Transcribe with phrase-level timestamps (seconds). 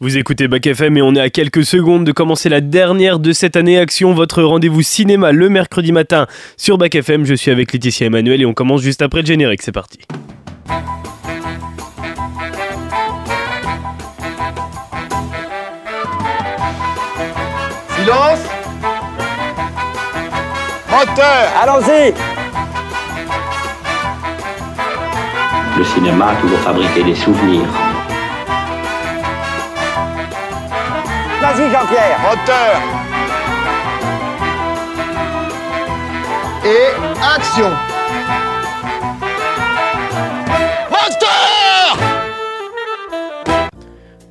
[0.00, 3.30] Vous écoutez Bac FM et on est à quelques secondes de commencer la dernière de
[3.32, 7.24] cette année Action, votre rendez-vous cinéma le mercredi matin sur Bac FM.
[7.24, 9.62] Je suis avec Laetitia Emmanuel et on commence juste après le générique.
[9.62, 10.00] C'est parti.
[17.96, 18.40] Silence
[20.90, 22.14] Moteur Allons-y
[25.78, 27.83] Le cinéma a toujours fabriqué des souvenirs.
[31.44, 32.18] Vas-y Jean-Pierre.
[32.22, 32.80] Moteur.
[36.64, 36.86] Et
[37.22, 37.70] action.
[40.88, 41.98] Moteur.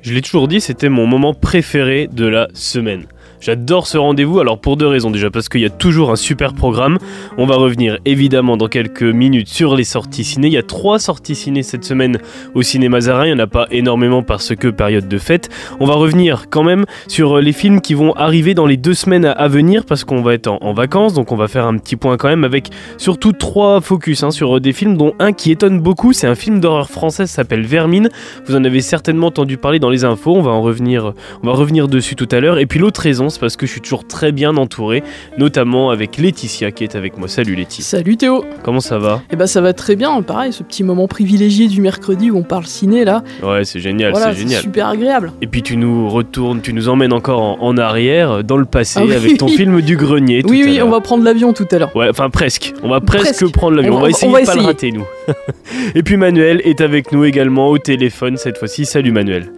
[0.02, 3.06] Je l'ai toujours dit, c'était mon moment préféré de la semaine.
[3.44, 5.10] J'adore ce rendez-vous, alors pour deux raisons.
[5.10, 6.96] Déjà parce qu'il y a toujours un super programme.
[7.36, 10.46] On va revenir évidemment dans quelques minutes sur les sorties ciné.
[10.46, 12.20] Il y a trois sorties ciné cette semaine
[12.54, 13.26] au cinéma Zarin.
[13.26, 15.50] Il n'y en a pas énormément parce que période de fête.
[15.78, 19.26] On va revenir quand même sur les films qui vont arriver dans les deux semaines
[19.26, 21.12] à venir parce qu'on va être en, vacances.
[21.12, 24.58] Donc on va faire un petit point quand même avec surtout trois focus hein, sur
[24.58, 26.14] des films dont un qui étonne beaucoup.
[26.14, 28.08] C'est un film d'horreur français, ça s'appelle Vermine.
[28.46, 30.34] Vous en avez certainement entendu parler dans les infos.
[30.34, 32.58] On va en revenir, on va revenir dessus tout à l'heure.
[32.58, 35.02] Et puis l'autre raison, c'est parce que je suis toujours très bien entouré,
[35.38, 37.28] notamment avec Laetitia qui est avec moi.
[37.28, 37.84] Salut Laetitia.
[37.98, 41.06] Salut Théo Comment ça va Eh ben ça va très bien, pareil, ce petit moment
[41.08, 43.22] privilégié du mercredi où on parle ciné là.
[43.42, 44.62] Ouais, c'est génial, voilà, c'est génial.
[44.62, 45.32] super agréable.
[45.42, 49.00] Et puis tu nous retournes, tu nous emmènes encore en, en arrière, dans le passé,
[49.02, 49.14] Ah oui.
[49.14, 50.42] avec ton film du grenier.
[50.42, 51.94] tout Oui, à oui, on va prendre l'avion tout à l'heure.
[51.96, 52.72] Ouais, enfin presque.
[52.82, 53.52] On va presque, Presque.
[53.52, 53.94] prendre l'avion.
[53.94, 55.04] On On, va- essayer de pas le rater, nous.
[55.94, 58.84] Et puis Manuel est avec nous également au téléphone cette fois-ci.
[58.86, 59.50] Salut Manuel.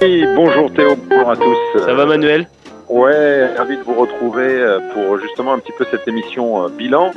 [0.00, 1.80] Oui, bonjour Théo, bonjour à tous.
[1.84, 2.46] Ça va Manuel?
[2.92, 7.10] Ouais, ravi de vous retrouver euh, pour justement un petit peu cette émission euh, bilan.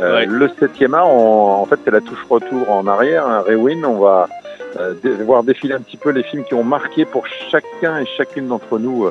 [0.00, 0.24] Euh, Ouais.
[0.26, 3.84] Le 7e art, on- en fait, c'est la touche retour en arrière, un rewind.
[3.84, 4.28] On va
[4.78, 4.94] euh,
[5.26, 8.78] voir défiler un petit peu les films qui ont marqué pour chacun et chacune d'entre
[8.78, 9.08] nous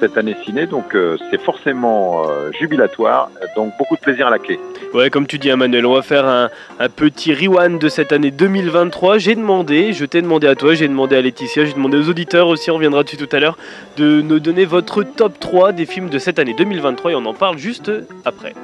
[0.00, 0.66] cette année ciné.
[0.66, 3.30] Donc, euh, c'est forcément euh, jubilatoire.
[3.54, 4.58] Donc, beaucoup de plaisir à la clé.
[4.94, 8.12] Ouais, comme tu dis, hein, Manuel, on va faire un, un petit rewind de cette
[8.12, 9.18] année 2023.
[9.18, 12.48] J'ai demandé, je t'ai demandé à toi, j'ai demandé à Laetitia, j'ai demandé aux auditeurs
[12.48, 13.56] aussi, on reviendra dessus tout à l'heure,
[13.96, 17.34] de nous donner votre top 3 des films de cette année 2023 et on en
[17.34, 17.92] parle juste
[18.24, 18.54] après.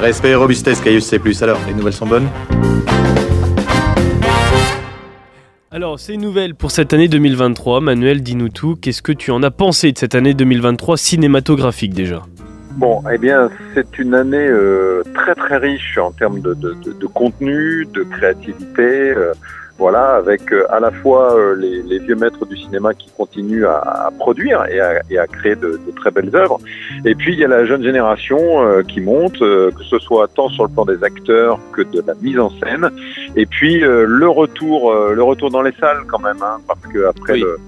[0.00, 1.18] Respect et robustesse, Caius C+.
[1.42, 2.28] Alors, les nouvelles sont bonnes?
[5.74, 7.80] Alors, c'est une nouvelle pour cette année 2023.
[7.80, 8.76] Manuel, dis-nous tout.
[8.80, 12.22] Qu'est-ce que tu en as pensé de cette année 2023 cinématographique déjà?
[12.76, 18.04] Bon, eh bien, c'est une année euh, très très riche en termes de contenu, de
[18.04, 18.82] créativité.
[18.82, 19.32] euh,
[19.78, 23.66] voilà, avec euh, à la fois euh, les, les vieux maîtres du cinéma qui continuent
[23.66, 26.58] à, à produire et à, et à créer de, de très belles œuvres.
[27.04, 30.48] Et puis il y a la jeune génération euh, qui monte, que ce soit tant
[30.48, 32.88] sur le plan des acteurs que de la mise en scène.
[33.36, 37.34] Et puis le retour, le retour dans les salles quand même, hein, parce que après
[37.34, 37.40] Oui.
[37.40, 37.58] le,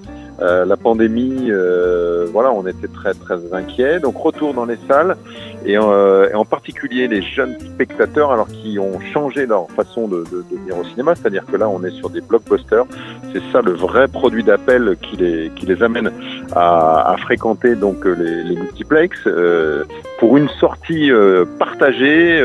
[0.40, 4.00] euh, la pandémie, euh, voilà, on était très très inquiets.
[4.00, 5.16] Donc retour dans les salles
[5.64, 10.24] et, euh, et en particulier les jeunes spectateurs, alors qui ont changé leur façon de,
[10.30, 12.84] de, de venir au cinéma, c'est-à-dire que là on est sur des blockbusters.
[13.32, 16.10] C'est ça le vrai produit d'appel qui les qui les amène
[16.54, 19.84] à, à fréquenter donc euh, les, les multiplex euh,
[20.18, 21.10] pour une sortie
[21.58, 22.42] partagée.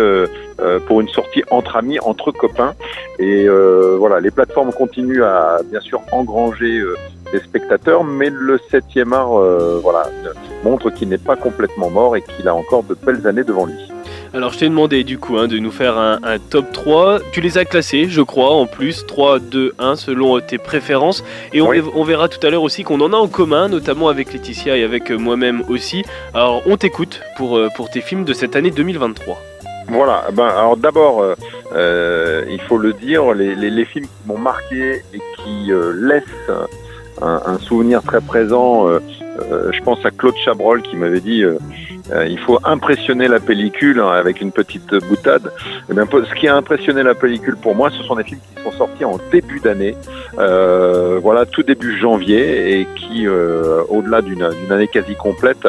[0.87, 2.73] pour une sortie entre amis, entre copains.
[3.17, 3.47] Et
[3.97, 6.81] voilà, les plateformes continuent à bien sûr engranger
[7.31, 10.03] des spectateurs, mais le 7e art euh, voilà,
[10.63, 13.75] montre qu'il n'est pas complètement mort et qu'il a encore de belles années devant lui.
[14.33, 17.19] Alors, je t'ai demandé du coup hein, de nous faire un, un top 3.
[17.33, 21.21] Tu les as classés, je crois, en plus 3, 2, 1 selon euh, tes préférences.
[21.51, 21.81] Et on, Oui.
[21.95, 24.83] on verra tout à l'heure aussi qu'on en a en commun, notamment avec Laetitia et
[24.85, 26.03] avec euh, moi-même aussi.
[26.33, 29.37] Alors, on t'écoute pour, pour tes films de cette année 2023.
[29.89, 31.21] Voilà, ben, alors d'abord,
[31.75, 35.91] euh, il faut le dire, les, les, les films qui m'ont marqué et qui euh,
[35.93, 36.23] laissent
[37.21, 38.99] un, un souvenir très présent, euh,
[39.39, 41.57] euh, je pense à Claude Chabrol qui m'avait dit euh,
[42.27, 45.51] il faut impressionner la pellicule hein, avec une petite boutade.
[45.89, 48.63] Et bien, ce qui a impressionné la pellicule pour moi, ce sont des films qui
[48.63, 49.95] sont sortis en début d'année,
[50.37, 55.65] euh, voilà, tout début janvier, et qui, euh, au-delà d'une année quasi complète,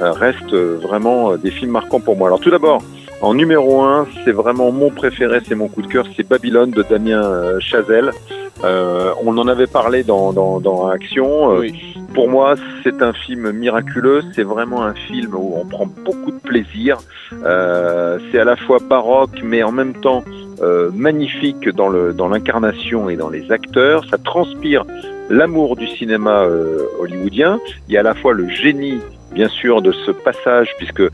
[0.00, 2.28] restent vraiment des films marquants pour moi.
[2.28, 2.82] Alors tout d'abord,
[3.22, 6.82] en numéro un, c'est vraiment mon préféré, c'est mon coup de cœur, c'est Babylone de
[6.82, 8.10] Damien Chazelle.
[8.66, 11.60] Euh, on en avait parlé dans, dans, dans Action.
[11.60, 11.68] Euh,
[12.14, 14.22] Pour moi, c'est un film miraculeux.
[14.34, 16.98] C'est vraiment un film où on prend beaucoup de plaisir.
[17.44, 20.24] Euh, c'est à la fois baroque, mais en même temps
[20.62, 24.04] euh, magnifique dans l'incarnation et dans les acteurs.
[24.10, 24.84] Ça transpire
[25.28, 26.46] l'amour du cinéma
[27.00, 27.58] hollywoodien.
[27.88, 29.00] Il y a à la fois le génie
[29.32, 31.10] bien sûr de ce passage puisque euh,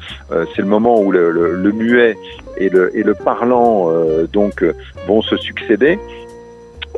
[0.54, 2.16] c'est le moment où le, le, le muet
[2.56, 4.64] et le, et le parlant euh, donc
[5.08, 5.98] vont se succéder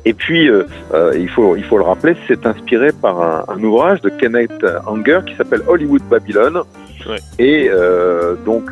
[0.05, 3.63] Et puis, euh, euh, il, faut, il faut le rappeler, c'est inspiré par un, un
[3.63, 6.63] ouvrage de Kenneth Anger qui s'appelle Hollywood Babylon.
[7.09, 7.17] Ouais.
[7.39, 8.71] Et euh, donc,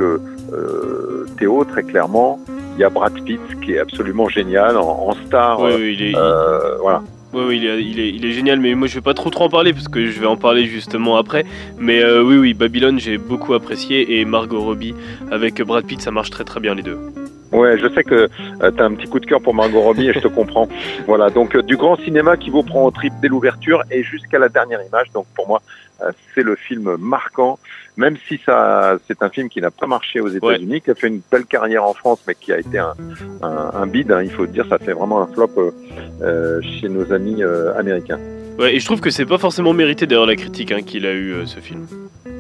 [1.39, 2.39] Théo, très clairement,
[2.75, 5.61] il y a Brad Pitt qui est absolument génial en, en star.
[5.61, 6.13] Oui, oui, il est,
[6.81, 7.03] voilà.
[7.33, 9.31] Ouais, oui, il est, il, est, il est génial, mais moi je vais pas trop
[9.31, 11.47] trop en parler parce que je vais en parler justement après.
[11.79, 14.95] Mais oui, oui, Babylone, j'ai beaucoup apprécié et Margot Robbie
[15.31, 16.99] avec Brad Pitt, ça marche très très bien les deux.
[17.53, 20.13] Ouais, je sais que tu as un petit coup de cœur pour Margot Robbie et
[20.13, 20.69] je te comprends.
[21.07, 24.39] Voilà, donc euh, du grand cinéma qui vous prend au trip dès l'ouverture et jusqu'à
[24.39, 25.11] la dernière image.
[25.13, 25.61] Donc pour moi,
[26.03, 27.59] euh, c'est le film marquant,
[27.97, 31.09] même si ça, c'est un film qui n'a pas marché aux États-Unis, qui a fait
[31.09, 32.95] une belle carrière en France, mais qui a été un,
[33.43, 34.11] un, un bide.
[34.13, 35.71] Hein, il faut dire, ça fait vraiment un flop euh,
[36.23, 38.19] euh, chez nos amis euh, américains.
[38.59, 41.13] Ouais, et je trouve que c'est pas forcément mérité d'ailleurs la critique hein, qu'il a
[41.13, 41.87] eu euh, ce film.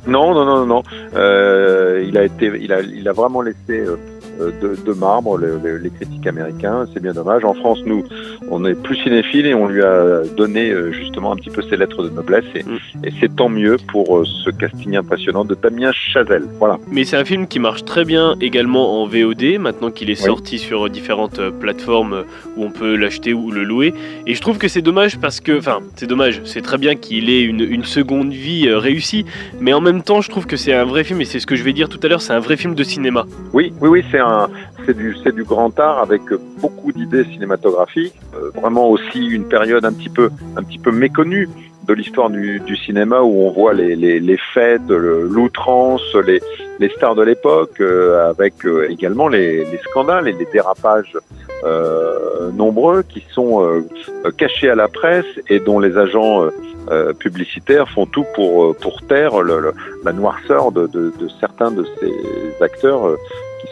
[0.06, 0.82] Non, non, non, non.
[1.15, 3.97] Euh, il a été, il a, il a vraiment laissé euh,
[4.38, 6.87] de, de, marbre le, le, les critiques américains.
[6.93, 7.44] C'est bien dommage.
[7.44, 8.05] En France, nous,
[8.50, 11.76] on est plus cinéphiles et on lui a donné euh, justement un petit peu ses
[11.76, 12.44] lettres de noblesse.
[12.55, 12.79] Et, mm.
[13.05, 16.44] et c'est tant mieux pour euh, ce casting impressionnant de Damien Chazelle.
[16.58, 16.79] Voilà.
[16.90, 20.26] Mais c'est un film qui marche très bien également en VOD, maintenant qu'il est oui.
[20.26, 22.25] sorti sur différentes euh, plateformes
[22.56, 23.94] où on peut l'acheter ou le louer.
[24.26, 26.40] Et je trouve que c'est dommage parce que, enfin, c'est dommage.
[26.44, 29.25] C'est très bien qu'il ait une, une seconde vie euh, réussie,
[29.61, 31.56] mais en même temps, je trouve que c'est un vrai film, et c'est ce que
[31.56, 33.26] je vais dire tout à l'heure, c'est un vrai film de cinéma.
[33.52, 34.19] Oui, oui, oui, c'est
[34.86, 36.22] c'est du, grand art avec
[36.60, 40.30] beaucoup d'idées cinématographiques, euh, vraiment aussi une période un petit peu,
[40.90, 41.48] méconnue
[41.86, 46.40] de l'histoire du, cinéma où on voit les, les, les fêtes, l'outrance, les,
[46.96, 51.16] stars de l'époque, euh, avec euh, également les, les, scandales et les dérapages
[52.54, 53.84] nombreux qui sont
[54.36, 56.48] cachés à la presse et dont les agents
[57.20, 58.74] publicitaires font tout pour,
[59.08, 59.40] taire
[60.04, 63.16] la noirceur de, certains de ces acteurs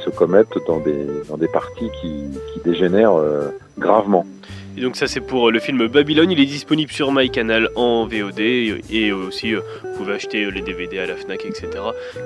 [0.05, 3.19] se commettent dans des, dans des parties qui, qui dégénèrent
[3.79, 4.27] gravement.
[4.77, 8.41] Et donc ça c'est pour le film Babylone, il est disponible sur MyCanal en VOD
[8.41, 9.63] et aussi vous
[9.97, 11.69] pouvez acheter les DVD à la FNAC etc.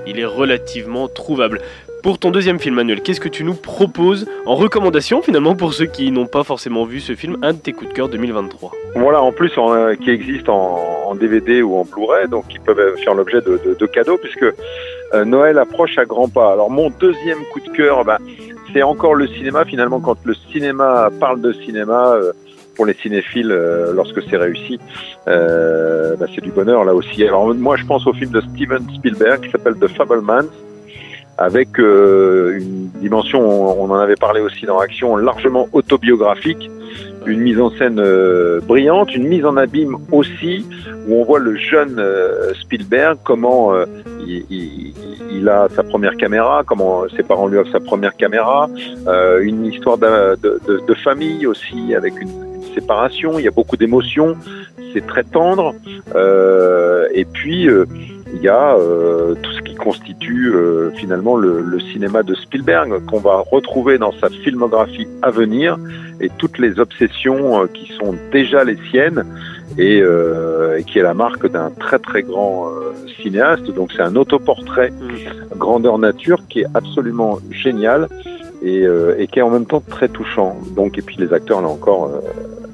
[0.07, 1.61] Il est relativement trouvable.
[2.05, 5.87] Pour ton deuxième film Manuel, qu'est-ce que tu nous proposes en recommandation finalement pour ceux
[5.87, 9.23] qui n'ont pas forcément vu ce film, un de tes coups de cœur 2023 Voilà,
[9.23, 13.41] en plus euh, qui existe en, DVD ou en Blu-ray, donc qui peuvent faire l'objet
[13.41, 14.45] de, de, de, cadeaux puisque
[15.15, 16.53] euh, Noël approche à grands pas.
[16.53, 18.19] Alors mon deuxième coup de cœur, bah,
[18.75, 22.17] c'est encore le cinéma finalement quand le cinéma parle de cinéma.
[22.17, 22.33] Euh,
[22.75, 24.79] pour les cinéphiles euh, lorsque c'est réussi.
[25.29, 27.25] Euh, bah, c'est du bonheur là aussi.
[27.25, 30.49] Alors moi je pense au film de Steven Spielberg qui s'appelle The Fablemans
[31.39, 36.71] avec euh, une dimension, on en avait parlé aussi dans Action, largement autobiographique,
[37.27, 40.65] une mise en scène euh, brillante, une mise en abîme aussi,
[41.09, 43.73] où on voit le jeune euh, Spielberg, comment
[44.27, 44.95] il, il,
[45.33, 48.69] il, a sa première caméra, comment ses parents lui offrent sa première caméra,
[49.41, 53.51] une histoire de, de, de, de, famille aussi, avec une, une séparation, il y a
[53.51, 54.37] beaucoup d'émotions,
[54.93, 55.75] c'est très tendre,
[57.15, 57.69] et puis
[58.35, 63.05] il y a euh, tout ce qui constitue euh, finalement le, le, cinéma de Spielberg
[63.07, 65.77] qu'on va retrouver dans sa filmographie à venir
[66.21, 69.25] et toutes les obsessions euh, qui sont déjà les siennes
[69.79, 72.69] et, et qui est la marque d'un très très grand
[73.21, 73.65] cinéaste.
[73.73, 74.93] Donc c'est un autoportrait
[75.57, 78.09] grandeur nature qui est absolument génial
[78.63, 78.85] et,
[79.19, 80.57] et, qui est en même temps très touchant.
[80.77, 82.09] Donc et puis les acteurs là encore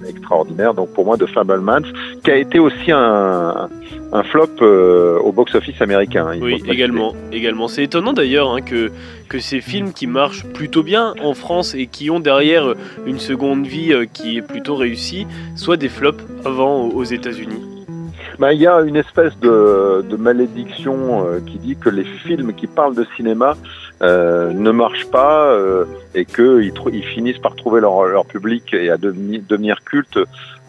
[0.09, 0.75] extraordinaire.
[0.75, 1.83] Donc pour moi, de Fablemans,
[2.25, 3.69] qui a été aussi un,
[4.13, 6.27] un flop euh, au box-office américain.
[6.29, 7.15] Hein, oui, également.
[7.33, 7.69] également.
[7.69, 8.91] C'est étonnant d'ailleurs hein, que,
[9.29, 12.75] que ces films qui marchent plutôt bien en France et qui ont derrière
[13.07, 15.27] une seconde vie euh, qui est plutôt réussie,
[15.57, 17.63] soient des flops avant aux États-Unis.
[18.39, 22.55] Ben, il y a une espèce de, de malédiction euh, qui dit que les films
[22.55, 23.55] qui parlent de cinéma
[24.03, 28.91] euh, ne marchent pas euh, et qu'ils ils finissent par trouver leur, leur public et
[28.91, 30.19] à devenir, devenir culte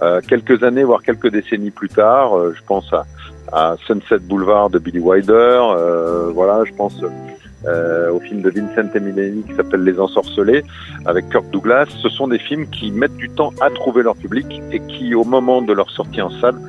[0.02, 2.38] euh, quelques années, voire quelques décennies plus tard.
[2.38, 3.06] Euh, je pense à,
[3.54, 5.62] à, Sunset Boulevard de Billy Wilder.
[6.34, 7.02] voilà, je pense
[8.14, 10.64] au film de Vincent Emileni qui s'appelle Les Ensorcelés
[11.06, 11.86] avec Kirk Douglas.
[12.02, 15.24] Ce sont des films qui mettent du temps à trouver leur public et qui, au
[15.24, 16.60] moment de leur sortie en salle,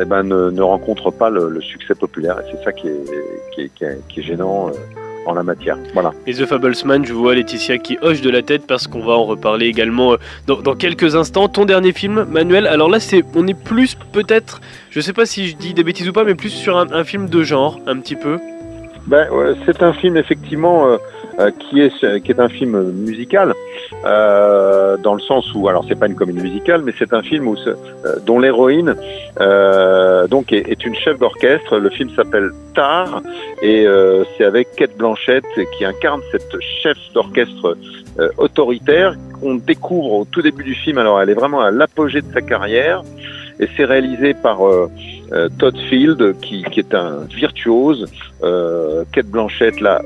[0.00, 2.38] eh ben, ne, ne rencontrent pas le, le succès populaire.
[2.40, 3.04] Et c'est ça qui est,
[3.54, 4.70] qui est, qui est, qui est gênant
[5.26, 5.76] en la matière.
[5.92, 6.12] Voilà.
[6.26, 9.24] Et The Fablesman, je vois Laetitia qui hoche de la tête parce qu'on va en
[9.24, 10.16] reparler également
[10.46, 11.48] dans, dans, quelques instants.
[11.48, 15.48] Ton dernier film, Manuel, alors là, c'est, on est plus peut-être, je sais pas si
[15.48, 17.98] je dis des bêtises ou pas, mais plus sur un, un film de genre, un
[17.98, 18.38] petit peu.
[19.06, 19.26] Ben,
[19.66, 20.96] c'est un film effectivement euh,
[21.38, 23.54] euh, qui est qui est un film musical
[24.04, 27.48] euh, dans le sens où alors c'est pas une comédie musicale, mais c'est un film
[27.48, 27.74] où euh,
[28.26, 28.94] dont l'héroïne
[29.40, 31.78] euh, donc est, est une chef d'orchestre.
[31.78, 33.22] Le film s'appelle Tar
[33.62, 33.86] et
[34.36, 35.44] c'est avec Kate Blanchett
[35.76, 37.76] qui incarne cette chef d'orchestre
[38.38, 40.98] autoritaire qu'on découvre au tout début du film.
[40.98, 43.02] Alors elle est vraiment à l'apogée de sa carrière
[43.60, 44.58] et c'est réalisé par
[45.58, 48.06] Todd Field qui, qui est un virtuose.
[48.42, 50.02] Euh, Kate Blanchett là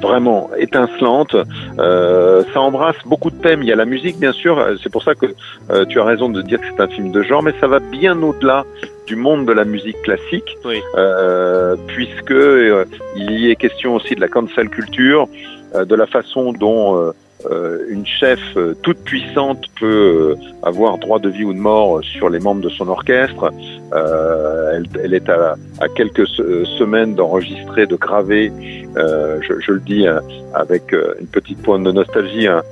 [0.00, 1.36] vraiment étincelante.
[1.78, 3.62] Euh, ça embrasse beaucoup de thèmes.
[3.62, 4.64] Il y a la musique bien sûr.
[4.82, 5.26] C'est pour ça que
[5.70, 7.78] euh, tu as raison de dire que c'est un film de genre, mais ça va
[7.80, 8.64] bien au-delà
[9.06, 10.82] du monde de la musique classique, Oui.
[10.96, 12.84] euh, puisque euh,
[13.16, 15.28] il y est question aussi de la cancel culture,
[15.74, 17.12] euh, de la façon dont
[17.46, 21.58] euh, euh, une chef euh, toute puissante peut euh, avoir droit de vie ou de
[21.58, 23.50] mort sur les membres de son orchestre.
[23.92, 28.52] Euh, elle, elle est à, à quelques se- semaines d'enregistrer, de graver,
[28.96, 30.20] euh, je, je le dis euh,
[30.54, 32.62] avec euh, une petite pointe de nostalgie, un-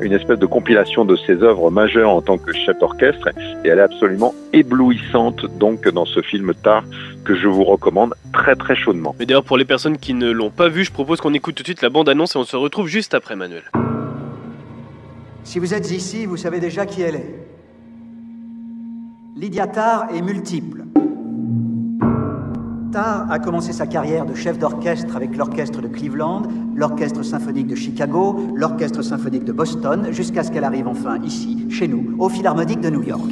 [0.00, 3.28] une espèce de compilation de ses œuvres majeures en tant que chef d'orchestre.
[3.64, 6.84] Et elle est absolument éblouissante donc dans ce film Tard
[7.24, 9.14] que je vous recommande très très chaudement.
[9.18, 11.62] Mais d'ailleurs, pour les personnes qui ne l'ont pas vu, je propose qu'on écoute tout
[11.62, 13.62] de suite la bande-annonce et on se retrouve juste après, Manuel.
[15.46, 17.46] Si vous êtes ici, vous savez déjà qui elle est.
[19.36, 20.86] Lydia Tarr est multiple.
[22.90, 26.42] Tarr a commencé sa carrière de chef d'orchestre avec l'orchestre de Cleveland,
[26.74, 31.86] l'orchestre symphonique de Chicago, l'orchestre symphonique de Boston, jusqu'à ce qu'elle arrive enfin ici, chez
[31.86, 33.30] nous, au Philharmonique de New York.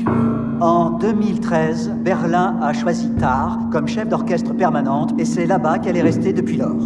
[0.60, 6.02] En 2013, Berlin a choisi Tarr comme chef d'orchestre permanente et c'est là-bas qu'elle est
[6.02, 6.78] restée depuis lors.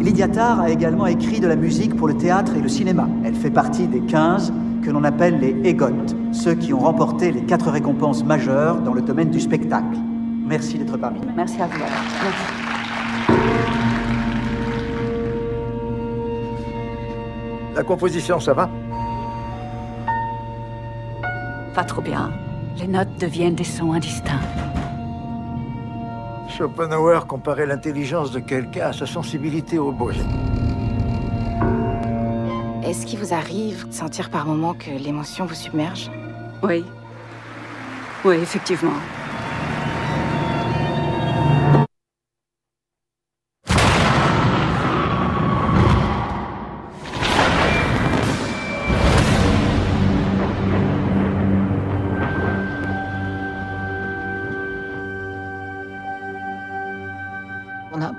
[0.00, 3.08] Lydia Tarr a également écrit de la musique pour le théâtre et le cinéma.
[3.24, 7.42] Elle fait partie des 15 que l'on appelle les EGOT, ceux qui ont remporté les
[7.42, 9.96] quatre récompenses majeures dans le domaine du spectacle.
[10.44, 11.28] Merci d'être parmi nous.
[11.36, 11.78] Merci à vous.
[11.78, 12.62] Merci.
[17.74, 18.68] La composition, ça va?
[21.74, 22.30] Pas trop bien.
[22.78, 24.40] Les notes deviennent des sons indistincts.
[26.56, 30.20] Schopenhauer comparait l'intelligence de quelqu'un à sa sensibilité au bruit.
[32.84, 36.10] Est-ce qu'il vous arrive de sentir par moments que l'émotion vous submerge?
[36.62, 36.84] Oui.
[38.24, 38.92] Oui, effectivement.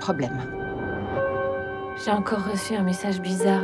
[0.04, 0.42] Problème.
[2.04, 3.64] J'ai encore reçu un message bizarre.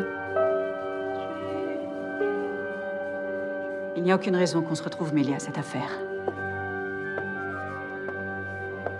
[3.97, 5.91] Il n'y a aucune raison qu'on se retrouve mêlé à cette affaire.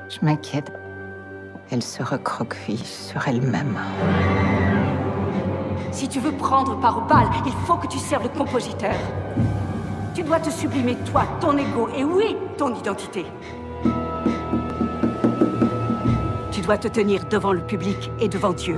[0.10, 0.70] Je m'inquiète.
[1.72, 3.80] Elle se recroqueville sur elle-même.
[5.92, 8.96] Si tu veux prendre part au bal, il faut que tu serves le compositeur.
[10.14, 13.26] Tu dois te sublimer toi, ton ego et oui, ton identité.
[16.70, 18.78] Dois te tenir devant le public et devant Dieu.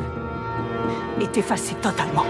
[1.20, 2.24] Et t'effacer totalement.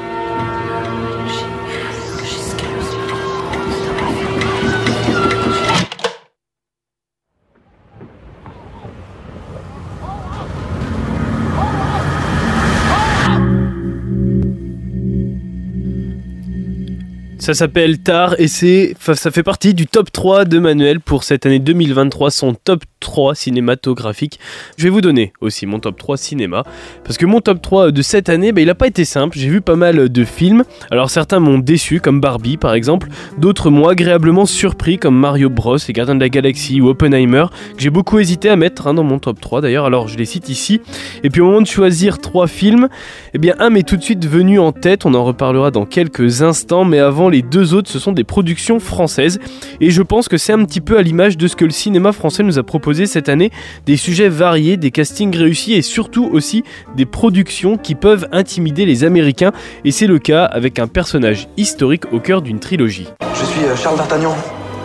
[17.52, 21.46] Ça s'appelle Tar et c'est, ça fait partie du top 3 de Manuel pour cette
[21.46, 24.40] année 2023, son top 3 cinématographique.
[24.78, 26.64] Je vais vous donner aussi mon top 3 cinéma,
[27.04, 29.50] parce que mon top 3 de cette année, bah, il n'a pas été simple, j'ai
[29.50, 33.90] vu pas mal de films, alors certains m'ont déçu, comme Barbie par exemple, d'autres m'ont
[33.90, 38.20] agréablement surpris, comme Mario Bros, et Gardiens de la Galaxie ou Oppenheimer, que j'ai beaucoup
[38.20, 40.80] hésité à mettre hein, dans mon top 3 d'ailleurs, alors je les cite ici.
[41.24, 42.88] Et puis au moment de choisir 3 films,
[43.34, 46.44] eh bien un m'est tout de suite venu en tête, on en reparlera dans quelques
[46.44, 49.40] instants, mais avant les deux autres, ce sont des productions françaises.
[49.80, 52.12] Et je pense que c'est un petit peu à l'image de ce que le cinéma
[52.12, 53.52] français nous a proposé cette année,
[53.86, 56.64] des sujets variés, des castings réussis et surtout aussi
[56.96, 59.52] des productions qui peuvent intimider les Américains.
[59.86, 63.08] Et c'est le cas avec un personnage historique au cœur d'une trilogie.
[63.34, 64.36] Je suis euh, Charles D'Artagnan.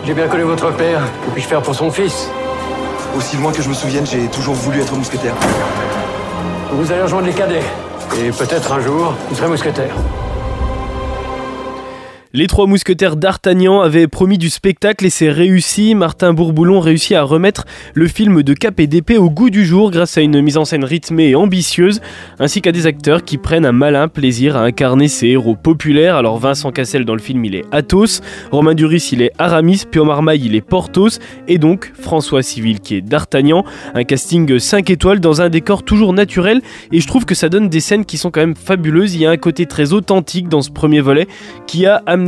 [0.05, 1.01] J'ai bien connu votre père.
[1.25, 2.29] Que puis-je faire pour son fils?
[3.17, 5.33] Aussi loin que je me souvienne, j'ai toujours voulu être mousquetaire.
[6.71, 7.63] Vous allez rejoindre les cadets.
[8.19, 9.93] Et peut-être un jour, vous serez mousquetaire.
[12.37, 15.95] Les trois mousquetaires d'Artagnan avaient promis du spectacle et c'est réussi.
[15.95, 17.65] Martin Bourboulon réussit à remettre
[17.95, 20.63] le film de cap et d'épée au goût du jour grâce à une mise en
[20.63, 21.99] scène rythmée et ambitieuse,
[22.37, 26.15] ainsi qu'à des acteurs qui prennent un malin plaisir à incarner ces héros populaires.
[26.15, 30.05] Alors Vincent Cassel dans le film il est Athos, Romain Duris il est Aramis, Pio
[30.05, 31.17] Marmaille il est Porthos,
[31.47, 33.65] et donc François Civil qui est d'Artagnan.
[33.95, 37.67] Un casting 5 étoiles dans un décor toujours naturel et je trouve que ça donne
[37.67, 39.15] des scènes qui sont quand même fabuleuses.
[39.15, 41.25] Il y a un côté très authentique dans ce premier volet
[41.65, 42.26] qui a amené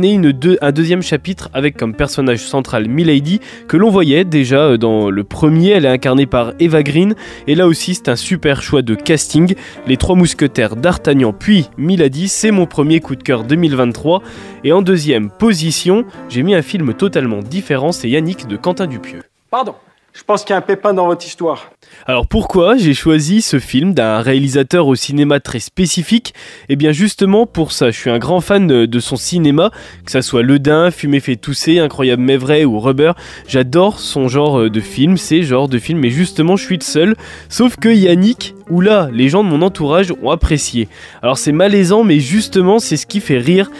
[0.62, 5.24] un deuxième chapitre avec comme personnage central Milady que l'on voyait déjà euh, dans le
[5.24, 5.70] premier.
[5.70, 7.14] Elle est incarnée par Eva Green
[7.46, 9.54] et là aussi c'est un super choix de casting.
[9.86, 14.22] Les trois mousquetaires d'Artagnan puis Milady, c'est mon premier coup de cœur 2023.
[14.64, 19.22] Et en deuxième position, j'ai mis un film totalement différent, c'est Yannick de Quentin Dupieux.
[19.50, 19.74] Pardon,
[20.12, 21.70] je pense qu'il y a un pépin dans votre histoire.
[22.06, 26.34] Alors pourquoi j'ai choisi ce film d'un réalisateur au cinéma très spécifique?
[26.68, 29.70] Eh bien justement pour ça, je suis un grand fan de son cinéma,
[30.04, 33.12] que ça soit Le Dain, Fumé fait tousser, Incroyable mais vrai ou Rubber,
[33.46, 37.16] j'adore son genre de film, ces genres de films, mais justement je suis seul,
[37.48, 40.88] sauf que Yannick, ou là, les gens de mon entourage ont apprécié.
[41.22, 43.70] Alors c'est malaisant, mais justement c'est ce qui fait rire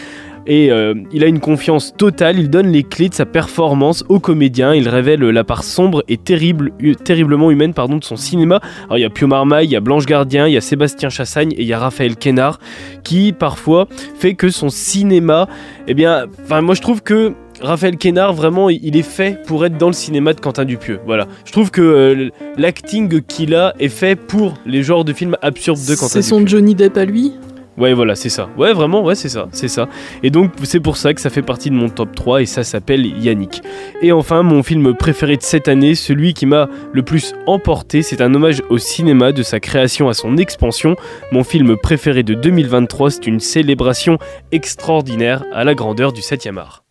[0.46, 4.20] et euh, il a une confiance totale, il donne les clés de sa performance au
[4.20, 6.72] comédien, il révèle la part sombre et terrible,
[7.04, 8.60] terriblement humaine pardon, de son cinéma.
[8.86, 11.08] Alors il y a Pio Marmaille, il y a Blanche Gardien, il y a Sébastien
[11.08, 12.58] Chassagne et il y a Raphaël Quénard
[13.04, 13.86] qui parfois
[14.18, 15.48] fait que son cinéma,
[15.86, 19.76] eh bien, enfin moi je trouve que Raphaël Quénard, vraiment, il est fait pour être
[19.76, 20.98] dans le cinéma de Quentin Dupieux.
[21.04, 21.26] Voilà.
[21.44, 25.78] Je trouve que euh, l'acting qu'il a est fait pour les genres de films absurdes
[25.80, 26.22] de Quentin Dupieux.
[26.22, 27.34] C'est son Johnny Depp à lui?
[27.80, 28.50] Ouais, voilà, c'est ça.
[28.58, 29.88] Ouais, vraiment, ouais, c'est ça, c'est ça.
[30.22, 32.62] Et donc, c'est pour ça que ça fait partie de mon top 3 et ça
[32.62, 33.62] s'appelle Yannick.
[34.02, 38.20] Et enfin, mon film préféré de cette année, celui qui m'a le plus emporté, c'est
[38.20, 40.94] un hommage au cinéma, de sa création à son expansion.
[41.32, 44.18] Mon film préféré de 2023, c'est une célébration
[44.52, 46.84] extraordinaire à la grandeur du 7e art.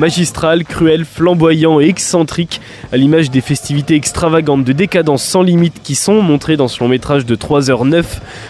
[0.00, 5.94] Magistral, cruel, flamboyant et excentrique, à l'image des festivités extravagantes de décadence sans limite qui
[5.94, 8.04] sont montrées dans ce long métrage de 3h09,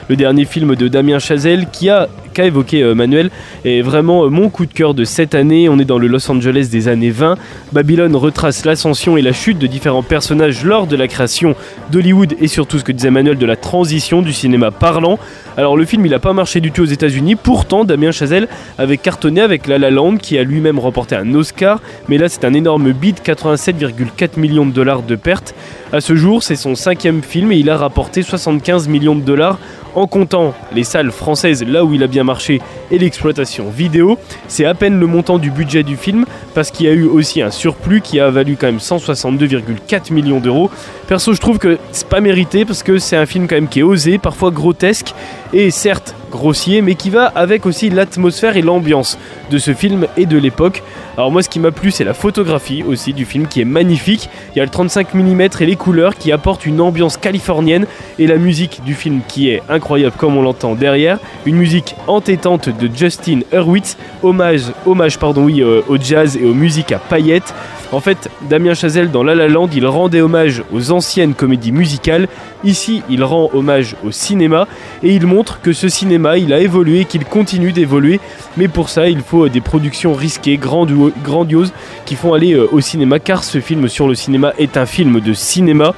[0.09, 3.30] le dernier film de Damien Chazelle qui a qu'a évoqué euh, Manuel
[3.64, 5.68] est vraiment euh, mon coup de cœur de cette année.
[5.68, 7.37] On est dans le Los Angeles des années 20.
[7.72, 11.54] Babylone retrace l'ascension et la chute de différents personnages lors de la création
[11.90, 15.18] d'Hollywood et surtout ce que disait Manuel de la transition du cinéma parlant.
[15.56, 18.96] Alors le film il a pas marché du tout aux États-Unis, pourtant Damien Chazelle avait
[18.96, 22.54] cartonné avec La La Land qui a lui-même remporté un Oscar, mais là c'est un
[22.54, 25.54] énorme bid, 87,4 millions de dollars de pertes.
[25.92, 29.58] À ce jour, c'est son cinquième film et il a rapporté 75 millions de dollars
[29.94, 34.18] en comptant les salles françaises là où il a bien marché et l'exploitation vidéo.
[34.49, 37.42] C'est à peine le montant du budget du film parce qu'il y a eu aussi
[37.42, 40.70] un surplus qui a valu quand même 162,4 millions d'euros.
[41.06, 43.80] Perso, je trouve que c'est pas mérité parce que c'est un film quand même qui
[43.80, 45.15] est osé, parfois grotesque
[45.52, 49.19] et certes grossier, mais qui va avec aussi l'atmosphère et l'ambiance
[49.50, 50.82] de ce film et de l'époque.
[51.17, 54.30] Alors moi ce qui m'a plu c'est la photographie aussi du film qui est magnifique.
[54.54, 57.86] Il y a le 35 mm et les couleurs qui apportent une ambiance californienne
[58.19, 61.19] et la musique du film qui est incroyable comme on l'entend derrière.
[61.45, 66.54] Une musique entêtante de Justin Hurwitz, hommage, hommage pardon, oui, euh, au jazz et aux
[66.54, 67.54] musiques à paillettes.
[67.93, 72.29] En fait, Damien Chazelle dans La La Land, il rendait hommage aux anciennes comédies musicales.
[72.63, 74.69] Ici, il rend hommage au cinéma
[75.03, 78.21] et il montre que ce cinéma, il a évolué, qu'il continue d'évoluer.
[78.57, 81.73] Mais pour ça, il faut des productions risquées, grandioses,
[82.07, 85.19] qui font aller euh, au cinéma, car ce film sur le cinéma est un film
[85.21, 85.95] de cinéma.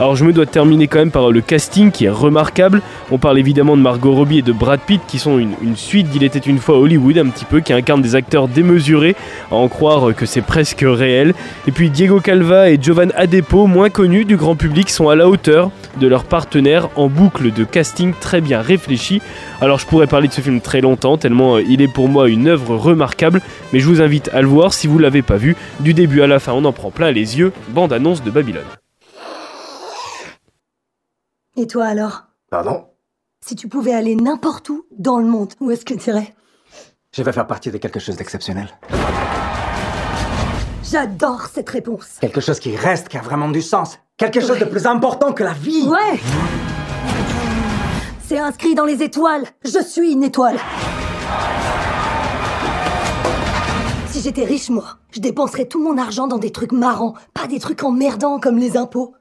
[0.00, 2.82] Alors je me dois terminer quand même par le casting qui est remarquable.
[3.12, 6.24] On parle évidemment de Margot Robbie et de Brad Pitt qui sont une, suite d'Il
[6.24, 9.14] était une fois Hollywood un petit peu, qui incarnent des acteurs démesurés,
[9.50, 11.34] à en croire que c'est presque réel.
[11.68, 15.28] Et puis Diego Calva et Jovan Adepo, moins connus du grand public, sont à la
[15.28, 19.22] hauteur de leurs partenaires en boucle de casting très bien réfléchi.
[19.60, 22.28] Alors je pourrais parler de ce film très longtemps, tellement euh, il est pour moi
[22.28, 23.40] une œuvre remarquable,
[23.72, 25.56] mais je vous invite à le voir si vous l'avez pas vu.
[25.80, 27.52] Du début à la fin, on en prend plein les yeux.
[27.68, 28.64] Bande annonce de Babylone.
[31.56, 32.24] Et toi alors?
[32.50, 32.86] Pardon?
[33.40, 36.34] Si tu pouvais aller n'importe où dans le monde, où est-ce que tu irais?
[37.12, 38.68] Je vais faire partie de quelque chose d'exceptionnel.
[40.82, 42.18] J'adore cette réponse.
[42.20, 43.98] Quelque chose qui reste, qui a vraiment du sens.
[44.16, 45.86] Quelque chose de plus important que la vie.
[45.86, 46.18] Ouais
[48.24, 49.44] C'est inscrit dans les étoiles.
[49.64, 50.56] Je suis une étoile.
[54.08, 57.60] Si j'étais riche, moi, je dépenserais tout mon argent dans des trucs marrants, pas des
[57.60, 59.14] trucs emmerdants comme les impôts.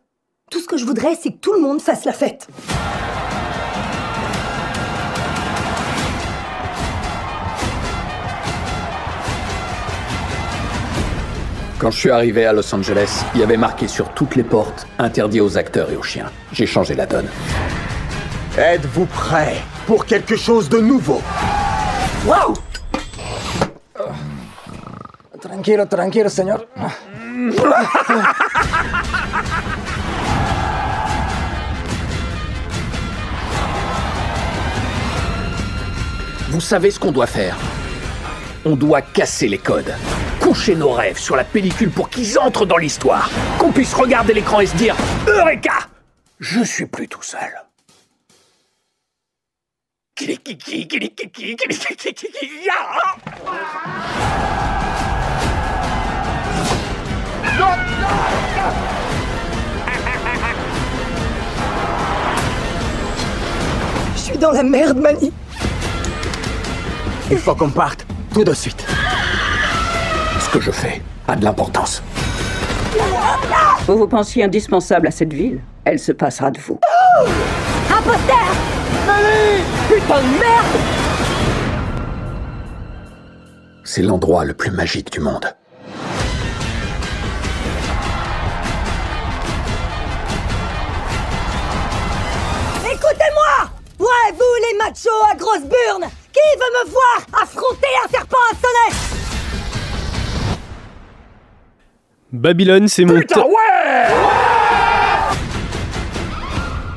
[0.51, 2.47] Tout ce que je voudrais, c'est que tout le monde fasse la fête.
[11.79, 14.87] Quand je suis arrivé à Los Angeles, il y avait marqué sur toutes les portes
[14.99, 16.31] interdit aux acteurs et aux chiens.
[16.53, 17.27] J'ai changé la donne.
[18.57, 21.21] Êtes-vous prêt pour quelque chose de nouveau?
[22.25, 22.53] Waouh
[25.41, 26.63] Tranquilo, tranquilo, señor.
[36.53, 37.57] Vous savez ce qu'on doit faire
[38.63, 39.91] On doit casser les codes.
[40.39, 43.27] Coucher nos rêves sur la pellicule pour qu'ils entrent dans l'histoire.
[43.57, 44.95] Qu'on puisse regarder l'écran et se dire
[45.27, 45.89] Eureka
[46.39, 47.39] Je suis plus tout seul.
[64.15, 65.33] Je suis dans la merde, Mani.
[67.33, 68.85] Il faut qu'on parte tout de suite.
[70.39, 72.03] Ce que je fais a de l'importance.
[73.87, 76.79] Vous vous pensiez indispensable à cette ville Elle se passera de vous.
[77.89, 78.37] Imposteur
[79.87, 80.77] Putain de merde
[83.83, 85.47] C'est l'endroit le plus magique du monde.
[92.85, 98.37] Écoutez-moi Ouais, vous les machos à grosse burne Qui veut me voir affronter un serpent
[98.51, 98.99] à sonnette
[102.31, 103.45] Babylone, c'est mon top.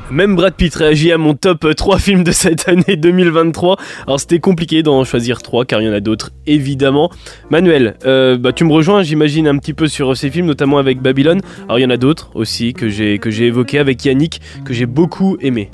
[0.09, 3.77] Même Brad Pitt réagit à mon top 3 films de cette année 2023.
[4.07, 7.11] Alors c'était compliqué d'en choisir 3 car il y en a d'autres évidemment.
[7.51, 11.01] Manuel, euh, bah, tu me rejoins j'imagine un petit peu sur ces films, notamment avec
[11.01, 11.41] Babylone.
[11.65, 14.73] Alors il y en a d'autres aussi que j'ai que j'ai évoqué avec Yannick, que
[14.73, 15.69] j'ai beaucoup aimé.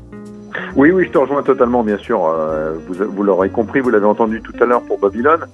[0.76, 2.26] Oui, oui, je te rejoins totalement, bien sûr.
[2.26, 5.46] Euh, vous vous l'aurez compris, vous l'avez entendu tout à l'heure pour Babylone.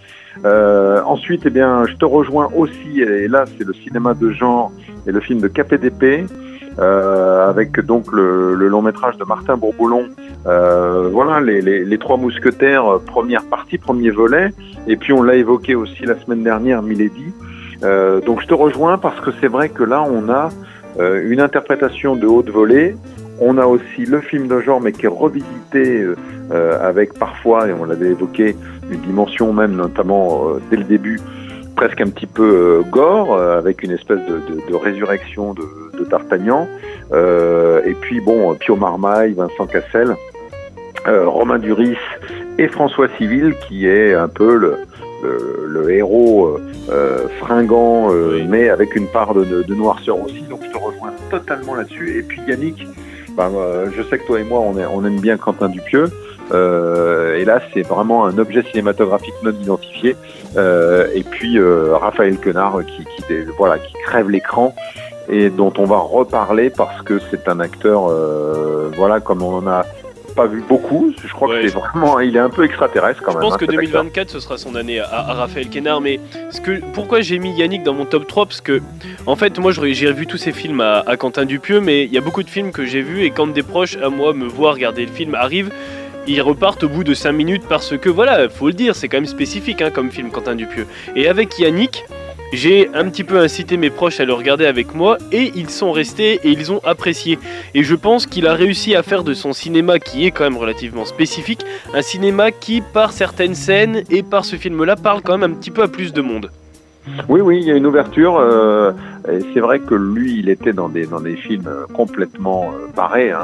[0.44, 4.72] Euh, ensuite, eh bien, je te rejoins aussi, et là, c'est le cinéma de genre
[5.06, 6.26] et le film de KPDP,
[6.78, 10.06] euh, avec donc le, le, long métrage de Martin Bourboulon.
[10.46, 14.52] Euh, voilà, les, les, les, trois mousquetaires, euh, première partie, premier volet.
[14.86, 17.32] Et puis, on l'a évoqué aussi la semaine dernière, Milady.
[17.82, 20.50] Euh, donc, je te rejoins parce que c'est vrai que là, on a
[20.98, 22.94] une interprétation de haute volée
[23.40, 26.06] on a aussi le film de genre, mais qui est revisité
[26.52, 28.56] euh, avec parfois, et on l'avait évoqué,
[28.90, 31.20] une dimension même, notamment euh, dès le début,
[31.76, 35.62] presque un petit peu euh, gore, avec une espèce de, de, de résurrection de,
[35.98, 36.66] de D'Artagnan.
[37.12, 40.16] et puis bon, Pio Marmaille, Vincent Cassel,
[41.06, 41.96] Romain Duris
[42.58, 44.76] et François Civil, qui est un peu le,
[45.22, 46.58] le, le héros
[47.38, 48.44] fringant, oui.
[48.48, 50.42] mais avec une part de, de noirceur aussi.
[50.42, 52.18] Donc je te rejoins totalement là-dessus.
[52.18, 52.86] Et puis Yannick,
[53.48, 56.10] bah, je sais que toi et moi, on, aime bien Quentin Dupieux.
[56.52, 60.16] Euh, et là, c'est vraiment un objet cinématographique non identifié.
[60.56, 63.06] Euh, et puis euh, Raphaël Quenard qui,
[63.56, 64.74] voilà, qui crève l'écran
[65.28, 69.66] et dont on va reparler parce que c'est un acteur, euh, voilà, comme on en
[69.68, 69.84] a
[70.40, 71.12] pas vu beaucoup.
[71.22, 73.44] Je crois ouais, que c'est vraiment, il est un peu extraterrestre quand je même.
[73.44, 74.30] Je pense hein, que 2024 acteur.
[74.30, 76.00] ce sera son année à, à Raphaël Quenard.
[76.00, 76.18] Mais
[76.50, 78.80] ce que, pourquoi j'ai mis Yannick dans mon top 3 Parce que,
[79.26, 82.18] en fait, moi j'ai revu tous ces films à, à Quentin Dupieux, mais il y
[82.18, 84.72] a beaucoup de films que j'ai vus et quand des proches à moi me voient
[84.72, 85.72] regarder le film arrivent,
[86.26, 89.18] ils repartent au bout de 5 minutes parce que, voilà, faut le dire, c'est quand
[89.18, 90.86] même spécifique hein, comme film Quentin Dupieux.
[91.16, 92.04] Et avec Yannick,
[92.52, 95.92] j'ai un petit peu incité mes proches à le regarder avec moi et ils sont
[95.92, 97.38] restés et ils ont apprécié.
[97.74, 100.56] Et je pense qu'il a réussi à faire de son cinéma, qui est quand même
[100.56, 105.52] relativement spécifique, un cinéma qui, par certaines scènes et par ce film-là, parle quand même
[105.52, 106.50] un petit peu à plus de monde.
[107.28, 108.36] Oui, oui, il y a une ouverture.
[108.38, 108.92] Euh,
[109.54, 113.40] c'est vrai que lui, il était dans des dans des films complètement euh, barrés hein,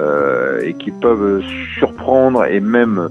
[0.00, 1.42] euh, et qui peuvent
[1.78, 3.08] surprendre et même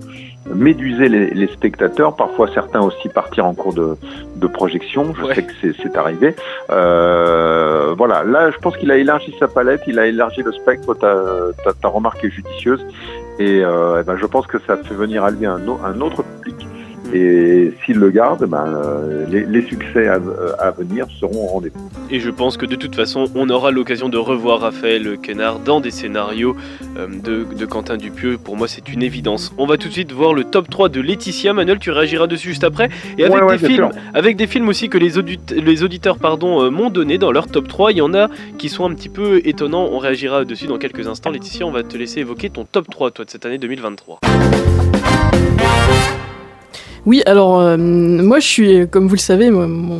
[0.54, 3.98] méduser les, les, spectateurs, parfois certains aussi partir en cours de,
[4.36, 5.14] de projection.
[5.16, 5.36] Je ouais.
[5.36, 6.36] sais que c'est arrivé.
[6.70, 10.94] Euh, voilà, là, je pense qu'il a élargi sa palette, il a élargi le spectre.
[10.96, 12.86] Ta, ta, remarque est judicieuse
[13.40, 16.24] et, euh, et ben, je pense que ça fait venir à lui un, un autre
[16.24, 16.68] public.
[17.16, 20.20] Et s'il le garde, ben, euh, les, les, succès à,
[20.60, 21.90] à, venir seront au rendez-vous.
[22.12, 25.80] Et je pense que de toute façon, on aura l'occasion de revoir Raphaël Quenard dans
[25.80, 26.58] des scénarios
[26.98, 28.38] euh, de, de, Quentin Dupieux.
[28.38, 29.54] Pour moi, c'est une évidence.
[29.58, 31.54] On va tout de suite voir le top 3 de Laetitia.
[31.54, 32.90] Manuel, tu réagiras dessus juste après.
[33.18, 36.70] Et avec, ouais, ouais, des, films, avec des films aussi que les auditeurs pardon, euh,
[36.70, 37.94] m'ont donné dans leur top 3.
[37.94, 39.88] Il y en a qui sont un petit peu étonnants.
[39.90, 41.30] On réagira dessus dans quelques instants.
[41.30, 44.20] Laetitia, on va te laisser évoquer ton top 3, toi, de cette année 2023.
[47.06, 50.00] Oui, alors euh, moi je suis, comme vous le savez, mon,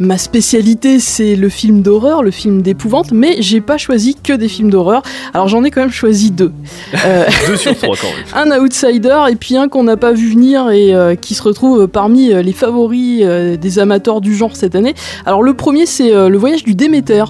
[0.00, 4.48] ma spécialité c'est le film d'horreur, le film d'épouvante, mais j'ai pas choisi que des
[4.48, 5.02] films d'horreur.
[5.34, 6.52] Alors j'en ai quand même choisi deux.
[7.06, 8.52] Euh, deux sur trois quand même.
[8.52, 11.86] Un outsider et puis un qu'on n'a pas vu venir et euh, qui se retrouve
[11.88, 13.24] parmi les favoris
[13.58, 14.94] des amateurs du genre cette année.
[15.24, 17.24] Alors le premier c'est Le voyage du Déméter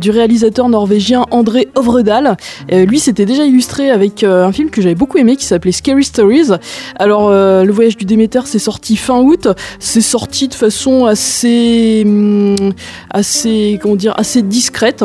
[0.00, 2.36] du réalisateur norvégien André Ovredal.
[2.70, 6.50] lui c'était déjà illustré avec un film que j'avais beaucoup aimé qui s'appelait Scary Stories.
[6.98, 9.48] Alors Le voyage du Déméter c'est sorti fin août,
[9.78, 12.74] c'est sorti de façon assez Hum,
[13.10, 15.04] assez, comment dire, assez discrète.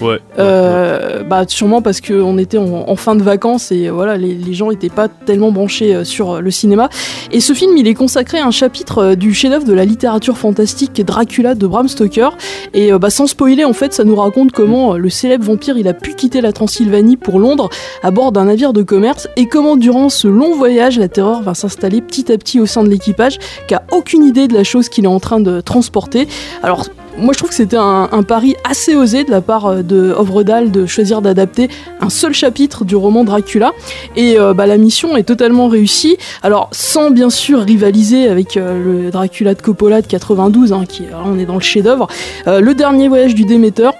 [0.00, 4.70] Ouais, euh, Bah sûrement parce qu'on était en, fin de vacances et voilà les, gens
[4.70, 6.88] n'étaient pas tellement branchés euh, sur le cinéma.
[7.32, 10.36] Et ce film il est consacré à un chapitre euh, du chef-d'œuvre de la littérature
[10.38, 12.36] fantastique Dracula de Bram Stoker.
[12.74, 15.94] Et bah, sans spoiler en fait ça nous raconte comment le célèbre vampire il a
[15.94, 17.68] pu quitter la Transylvanie pour Londres
[18.02, 21.54] à bord d'un navire de commerce et comment durant ce long voyage la terreur va
[21.54, 24.88] s'installer petit à petit au sein de l'équipage qui a aucune idée de la chose
[24.88, 26.28] qu'il est en train de transporter.
[26.62, 26.86] Alors
[27.18, 30.70] moi je trouve que c'était un, pari assez osé de la part euh, de Ovredal
[30.70, 31.68] de choisir d'adapter
[32.00, 33.72] un seul chapitre du roman Dracula.
[34.16, 36.16] Et euh, bah, la mission est totalement réussie.
[36.42, 41.04] Alors sans bien sûr rivaliser avec euh, le Dracula de Coppola de 92 hein, qui
[41.24, 42.08] on est dans le chef d'œuvre
[42.46, 43.90] le dernier voyage du Déméter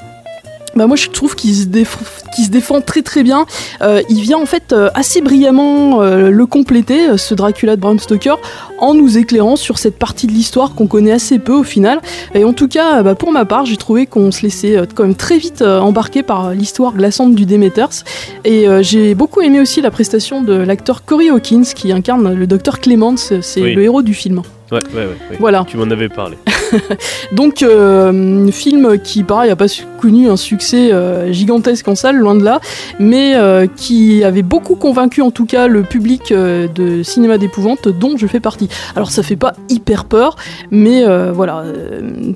[0.74, 1.66] bah moi je trouve qu'il se,
[2.36, 3.46] se, défend très très bien.
[3.82, 7.98] Euh, il vient en fait euh, assez brillamment euh, le compléter, ce Dracula de Bram
[7.98, 8.38] Stoker,
[8.78, 12.00] en nous éclairant sur cette partie de l'histoire qu'on connaît assez peu au final.
[12.34, 15.14] Et en tout cas, bah, pour ma part, j'ai trouvé qu'on se laissait quand même
[15.14, 18.04] très vite embarquer par l'histoire glaçante du Demeters.
[18.44, 22.80] Et j'ai beaucoup aimé aussi la prestation de l'acteur Corey Hawkins qui incarne le docteur
[22.80, 24.42] Clements, c'est le héros du film.
[24.70, 25.64] Ouais, ouais, ouais, Voilà.
[25.66, 26.36] Tu m'en avais parlé.
[27.32, 29.66] Donc, euh, film qui, pareil, n'a pas
[30.00, 32.60] connu un succès euh, gigantesque en salle, loin de là,
[32.98, 37.88] mais euh, qui avait beaucoup convaincu en tout cas le public euh, de cinéma d'épouvante
[37.88, 38.68] dont je fais partie.
[38.96, 40.36] Alors, ça fait pas hyper peur,
[40.70, 41.64] mais voilà,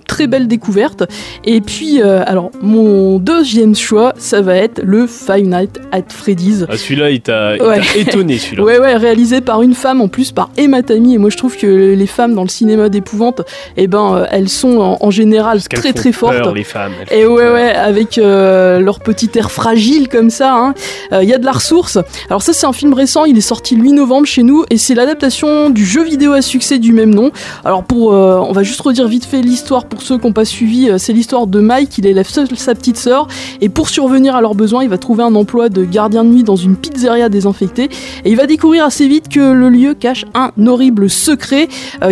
[0.06, 1.04] très belle découverte.
[1.44, 6.64] Et puis, alors, mon deuxième choix, ça va être le Five Nights at Freddy's.
[6.68, 7.54] Ah, celui-là, il t'a
[7.96, 8.64] étonné, celui-là.
[8.64, 11.56] Ouais, ouais, réalisé par une femme, en plus par Emma Tammy, et moi je trouve
[11.56, 13.42] que les femmes dans le cinéma d'épouvante,
[13.76, 16.54] eh ben, elles sont en, général très très fortes.
[16.54, 16.92] les femmes.
[17.10, 19.73] Et ouais, ouais, avec euh, leur petit air fragile
[20.10, 20.54] comme ça.
[20.54, 20.74] Hein.
[21.12, 21.98] Euh, il y a de la ressource.
[22.28, 23.24] Alors ça, c'est un film récent.
[23.24, 26.42] Il est sorti le 8 novembre chez nous et c'est l'adaptation du jeu vidéo à
[26.42, 27.30] succès du même nom.
[27.64, 30.44] Alors pour, euh, on va juste redire vite fait l'histoire pour ceux qui n'ont pas
[30.44, 30.90] suivi.
[30.98, 31.98] c'est l'histoire de Mike.
[31.98, 33.28] Il élève sa petite sœur
[33.60, 36.42] et pour survenir à leurs besoins, il va trouver un emploi de gardien de nuit
[36.42, 37.88] dans une pizzeria désinfectée
[38.24, 41.68] et il va découvrir assez vite que le lieu cache un horrible secret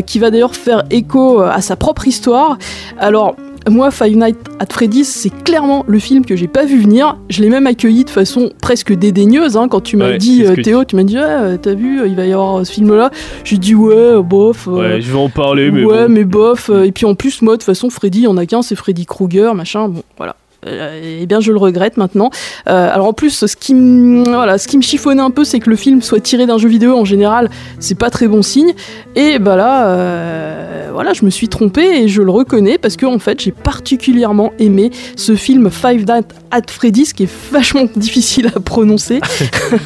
[0.07, 2.59] qui va d'ailleurs faire écho à sa propre histoire.
[2.98, 3.37] Alors,
[3.68, 7.16] moi, Five Nights at Freddy's, c'est clairement le film que j'ai pas vu venir.
[7.29, 9.57] Je l'ai même accueilli de façon presque dédaigneuse.
[9.57, 12.27] Hein, quand tu m'as dit, euh, Théo, tu m'as dit, ah, t'as vu, il va
[12.27, 13.11] y avoir ce film-là.
[13.44, 14.68] J'ai dit, ouais, bof.
[14.68, 15.85] Euh, ouais, je vais en parler, mais.
[15.85, 16.70] Ouais, mais bof.
[16.70, 18.62] Euh, et puis en plus, moi, de toute façon, Freddy, il y en a qu'un,
[18.62, 19.88] c'est Freddy Krueger, machin.
[19.88, 20.37] Bon, voilà.
[20.66, 22.31] Euh, eh bien, je le regrette maintenant.
[22.68, 25.68] Euh, alors en plus, ce qui, voilà, ce qui me chiffonnait un peu, c'est que
[25.68, 28.72] le film soit tiré d'un jeu vidéo en général, c'est pas très bon signe.
[29.16, 33.07] Et bah là, euh, voilà, je me suis trompé et je le reconnais parce que
[33.07, 38.53] en fait, j'ai particulièrement aimé ce film Five Nights at Freddy's, qui est vachement difficile
[38.55, 39.20] à prononcer.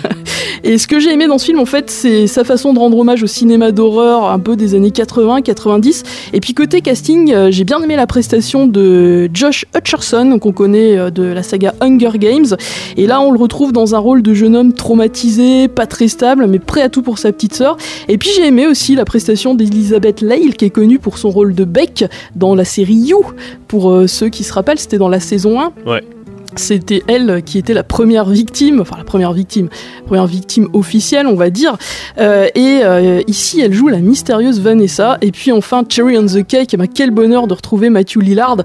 [0.62, 2.98] et ce que j'ai aimé dans ce film, en fait, c'est sa façon de rendre
[2.98, 6.02] hommage au cinéma d'horreur un peu des années 80, 90.
[6.34, 11.10] Et puis côté casting, j'ai bien aimé la prestation de Josh Hutcherson, qu'on connaît euh,
[11.10, 12.56] de la saga Hunger Games.
[12.96, 16.46] Et là, on le retrouve dans un rôle de jeune homme traumatisé, pas très stable,
[16.46, 17.76] mais prêt à tout pour sa petite sœur.
[18.08, 21.54] Et puis j'ai aimé aussi la prestation d'Elizabeth Lale, qui est connue pour son rôle
[21.54, 23.24] de Beck dans la série You.
[23.68, 25.72] Pour euh, ceux qui se rappellent, c'était dans la saison 1.
[25.86, 26.02] Ouais.
[26.56, 29.68] C'était elle qui était la première victime, enfin la première victime,
[30.06, 31.76] première victime officielle, on va dire.
[32.18, 32.82] Euh, et
[33.26, 35.18] ici, elle joue la mystérieuse Vanessa.
[35.20, 36.74] Et puis enfin, Cherry on the Cake.
[36.74, 38.58] Eh ben, quel bonheur de retrouver Matthew Lillard,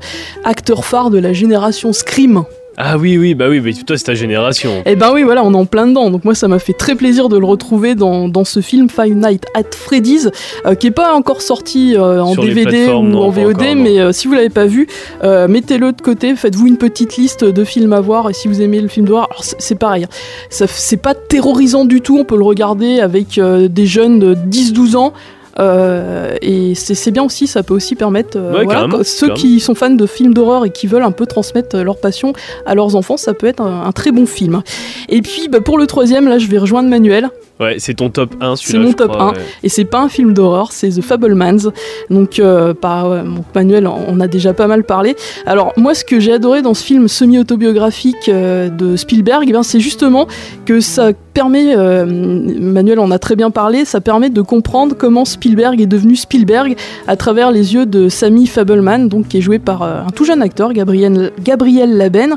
[0.43, 2.43] acteur phare de la génération Scream.
[2.77, 4.81] Ah oui, oui, bah oui, mais toi c'est ta génération.
[4.85, 6.09] Eh ben oui, voilà, on est en plein dedans.
[6.09, 9.13] Donc moi ça m'a fait très plaisir de le retrouver dans, dans ce film Five
[9.13, 10.29] Nights at Freddy's,
[10.65, 14.27] euh, qui est pas encore sorti euh, en DVD ou en VOD, mais euh, si
[14.27, 14.87] vous l'avez pas vu,
[15.21, 18.29] mettez-le de côté, faites-vous une petite liste de films à voir.
[18.29, 20.65] Et si vous aimez le film d'horreur, alors c'est pareil, hein.
[20.67, 22.17] c'est pas terrorisant du tout.
[22.17, 25.13] On peut le regarder avec des jeunes de 10-12 ans.
[25.59, 30.05] Euh, et c'est bien aussi, ça peut aussi permettre, euh, ceux qui sont fans de
[30.05, 32.33] films d'horreur et qui veulent un peu transmettre leur passion
[32.65, 34.61] à leurs enfants, ça peut être un, très bon film.
[35.09, 37.29] Et puis bah, pour le troisième, là je vais rejoindre Manuel.
[37.59, 39.33] Ouais, c'est ton top 1 C'est mon top 1
[39.63, 41.71] et c'est pas un film d'horreur, c'est The Fablemans.
[42.09, 45.15] Donc euh, par Manuel, on a déjà pas mal parlé.
[45.45, 49.79] Alors moi, ce que j'ai adoré dans ce film semi-autobiographique euh, de Spielberg, eh c'est
[49.79, 50.27] justement
[50.65, 55.23] que ça permet, euh, Manuel en a très bien parlé, ça permet de comprendre comment
[55.23, 56.75] Spielberg est devenu Spielberg
[57.07, 60.41] à travers les yeux de Sammy Fableman, donc qui est joué par un tout jeune
[60.41, 62.35] acteur, Gabriel, Gabriel Laben.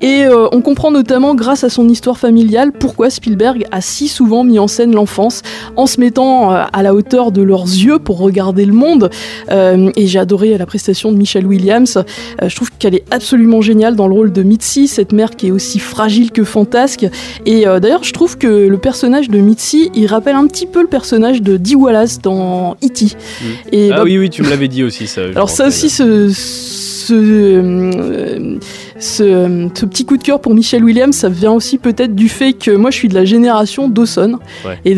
[0.00, 4.58] Et on comprend notamment grâce à son histoire familiale pourquoi Spielberg a si souvent mis
[4.58, 5.42] en scène l'enfance
[5.76, 9.10] en se mettant euh, à la hauteur de leurs yeux pour regarder le monde.
[9.50, 11.96] Euh, et j'ai adoré la prestation de Michelle Williams.
[11.96, 15.48] Euh, je trouve qu'elle est absolument géniale dans le rôle de Mitzi, cette mère qui
[15.48, 17.06] est aussi fragile que fantasque.
[17.46, 20.88] Et d'ailleurs, je trouve que le personnage de Mitzi, il rappelle un petit peu le
[20.88, 23.06] personnage de Dee Wallace dans E.T.
[23.06, 23.46] Mm.
[23.72, 25.22] Et ah bah oui, oui, tu me l'avais dit aussi ça.
[25.34, 28.58] Alors ça aussi, ce, ce,
[29.02, 32.70] ce, petit coup de cœur pour Michelle Williams, ça vient aussi peut-être du fait que
[32.70, 34.38] moi je suis de la génération Dawson.
[34.84, 34.96] Et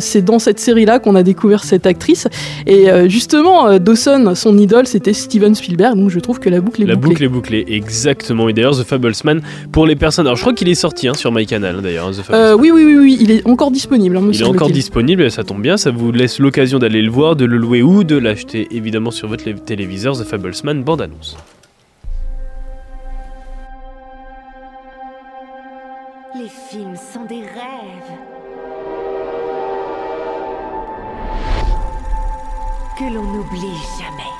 [0.00, 2.28] c'est dans cette série-là qu'on a découvert cette actrice.
[2.66, 5.96] Et euh, justement, euh, Dawson, son idole, c'était Steven Spielberg.
[5.96, 7.08] Donc je trouve que la boucle est la bouclée.
[7.08, 8.48] La boucle est bouclée, exactement.
[8.48, 9.40] Et d'ailleurs, The Fablesman,
[9.72, 10.26] pour les personnes.
[10.26, 12.10] Alors je crois qu'il est sorti hein, sur MyCanal d'ailleurs.
[12.30, 14.16] Euh, oui, oui, oui, oui, il est encore disponible.
[14.16, 15.76] Hein, il est encore disponible, ça tombe bien.
[15.76, 19.28] Ça vous laisse l'occasion d'aller le voir, de le louer ou de l'acheter évidemment sur
[19.28, 20.16] votre téléviseur.
[20.18, 21.36] The Fablesman, bande annonce.
[26.46, 28.12] Les films sont des rêves.
[32.96, 34.32] Que l'on n'oublie jamais.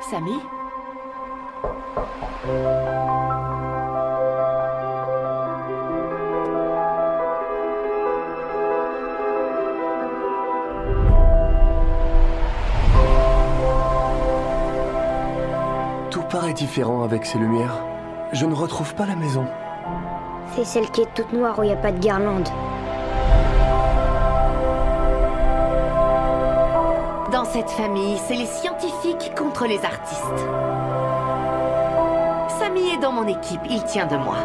[0.00, 0.38] Samy?
[16.52, 17.82] Différent avec ces lumières.
[18.32, 19.46] Je ne retrouve pas la maison.
[20.54, 22.48] C'est celle qui est toute noire où il n'y a pas de guirlande.
[27.32, 30.46] Dans cette famille, c'est les scientifiques contre les artistes.
[32.58, 34.36] Samy est dans mon équipe, il tient de moi.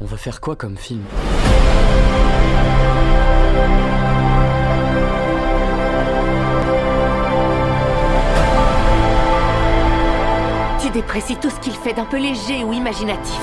[0.00, 1.02] On va faire quoi comme film?
[10.94, 13.40] Déprécies tout ce qu'il fait d'un peu léger ou imaginatif.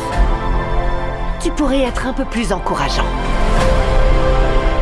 [1.42, 3.06] Tu pourrais être un peu plus encourageant.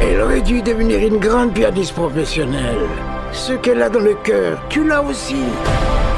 [0.01, 2.87] Elle aurait dû devenir une grande pianiste professionnelle.
[3.31, 5.41] Ce qu'elle a dans le cœur, tu l'as aussi.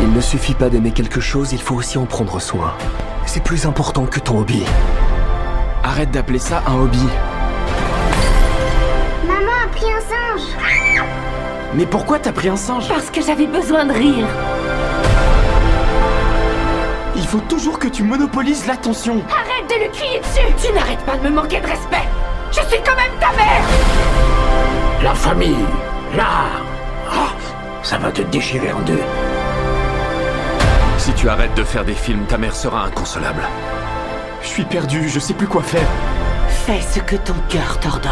[0.02, 2.74] Il ne suffit pas d'aimer quelque chose, il faut aussi en prendre soin.
[3.26, 4.64] C'est plus important que ton hobby.
[5.84, 7.08] Arrête d'appeler ça un hobby.
[9.26, 10.48] Maman a pris un singe.
[11.76, 12.90] Mais pourquoi t'as pris un singe?
[12.90, 14.28] Parce que j'avais besoin de rire.
[17.34, 19.24] Il faut toujours que tu monopolises l'attention.
[19.30, 22.06] Arrête de lui crier dessus Tu n'arrêtes pas de me manquer de respect
[22.52, 23.64] Je suis quand même ta mère
[25.02, 25.66] La famille,
[26.18, 26.62] l'art,
[27.10, 27.30] ah,
[27.84, 29.00] ça va te déchirer en deux.
[30.98, 33.44] Si tu arrêtes de faire des films, ta mère sera inconsolable.
[34.42, 35.88] Je suis perdu, je sais plus quoi faire.
[36.50, 38.12] Fais ce que ton cœur t'ordonne.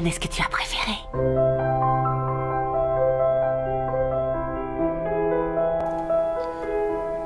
[0.00, 0.92] Est-ce que tu as préféré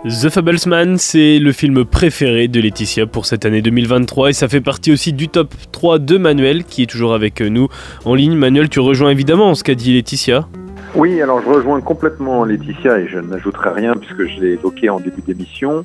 [0.04, 4.60] The Fablesman, c'est le film préféré de Laetitia pour cette année 2023 et ça fait
[4.60, 7.68] partie aussi du top 3 de Manuel qui est toujours avec nous
[8.04, 8.34] en ligne.
[8.34, 10.48] Manuel, tu rejoins évidemment ce qu'a dit Laetitia.
[10.94, 14.98] Oui, alors je rejoins complètement Laetitia et je n'ajouterai rien puisque je l'ai évoqué en
[14.98, 15.84] début d'émission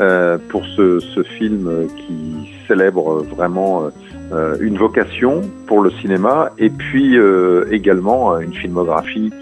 [0.00, 3.90] euh, pour ce, ce, film qui célèbre vraiment euh,
[4.60, 9.32] une vocation pour le cinéma et puis euh, également une filmographie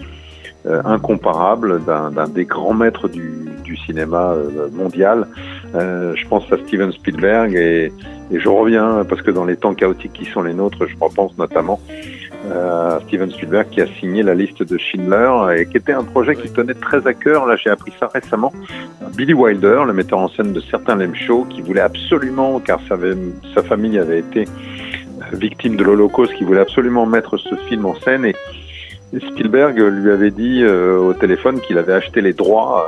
[0.65, 4.35] euh, incomparable d'un des grands maîtres du, du cinéma
[4.73, 5.27] mondial.
[5.73, 7.91] je pense à Steven Spielberg et,
[8.31, 11.37] et, je reviens parce que dans les temps chaotiques qui sont les nôtres, je repense
[11.37, 11.79] notamment
[12.51, 16.35] à Steven Spielberg qui a signé la liste de Schindler et qui était un projet
[16.35, 17.45] qui tenait très à cœur.
[17.45, 18.51] Là, j'ai appris ça récemment.
[19.15, 23.63] Billy Wilder, le metteur en scène de certains Lem Show, qui voulait absolument, car sa
[23.63, 24.45] famille avait été
[25.33, 28.25] victime de l'Holocauste, qui voulait absolument mettre ce film en scène.
[28.25, 28.35] Et,
[29.31, 32.87] Spielberg lui avait dit euh, au téléphone qu'il avait acheté les droits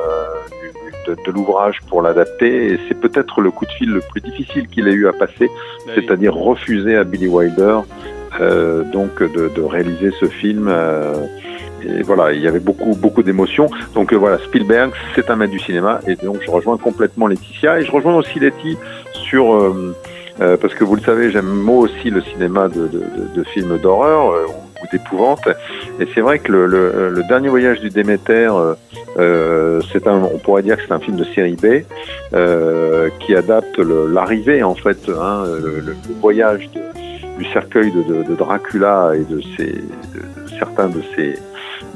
[1.07, 2.73] euh, de, l'ouvrage pour l'adapter.
[2.73, 5.49] Et c'est peut-être le coup de fil le plus difficile qu'il ait eu à passer,
[5.95, 7.79] c'est-à-dire refuser à Billy Wilder
[8.39, 10.71] euh, donc de, réaliser ce film.
[11.83, 13.69] et voilà, il y avait beaucoup, beaucoup d'émotions.
[13.95, 17.79] Donc euh, voilà, Spielberg, c'est un maître du cinéma, et donc je rejoins complètement Laetitia,
[17.79, 18.77] et je rejoins aussi Letty
[19.11, 19.73] sur,
[20.41, 23.03] euh, euh, parce que vous le savez, j'aime moi aussi le cinéma de, de,
[23.35, 25.47] de, films d'horreur euh, ou d'épouvante,
[25.99, 28.49] et c'est vrai que le, le, le, dernier voyage du Déméter,
[29.17, 31.83] euh, c'est un, on pourrait dire que c'est un film de série B
[33.19, 36.81] qui adapte l'arrivée en fait, hein, le, le, voyage de,
[37.37, 39.83] du cercueil de, Dracula et de, ses,
[40.59, 41.35] certains de ses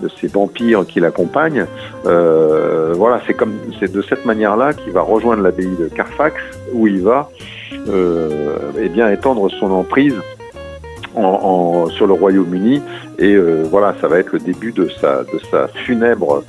[0.01, 1.65] de ces vampires qui l'accompagnent.
[2.05, 6.35] Euh, voilà, c'est comme c'est de cette manière-là qu'il va rejoindre l'abbaye de Carfax
[6.73, 7.54] où il va euh,
[7.87, 10.15] eh bien étendre son emprise
[11.13, 12.81] sur le Royaume-Uni
[13.17, 16.43] et euh, voilà, ça va être le début de sa de sa funèbre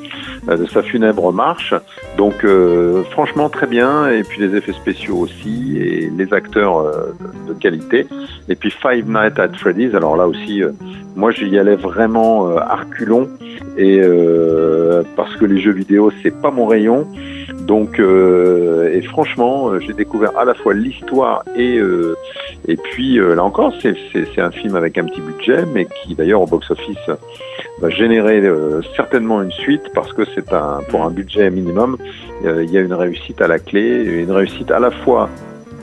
[0.48, 1.74] euh, de sa funèbre marche.
[2.16, 7.14] Donc euh, franchement très bien et puis les effets spéciaux aussi et les acteurs euh,
[7.48, 8.06] de, qualité.
[8.48, 9.94] Et puis Five Nights at Freddy's.
[9.94, 10.72] Alors là aussi, euh,
[11.14, 13.28] moi j'y allais vraiment euh, arculon
[13.78, 14.00] et
[15.16, 17.06] parce que les jeux vidéo c'est pas mon rayon.
[17.66, 22.14] Donc, euh, et franchement, j'ai découvert à la fois l'histoire et euh,
[22.68, 26.40] et puis euh, là encore, c'est un film avec un petit budget, mais qui d'ailleurs
[26.56, 27.10] box-office
[27.80, 28.42] va générer
[28.94, 31.96] certainement une suite parce que c'est un pour un budget minimum,
[32.44, 35.28] il y a une réussite à la clé, une réussite à la fois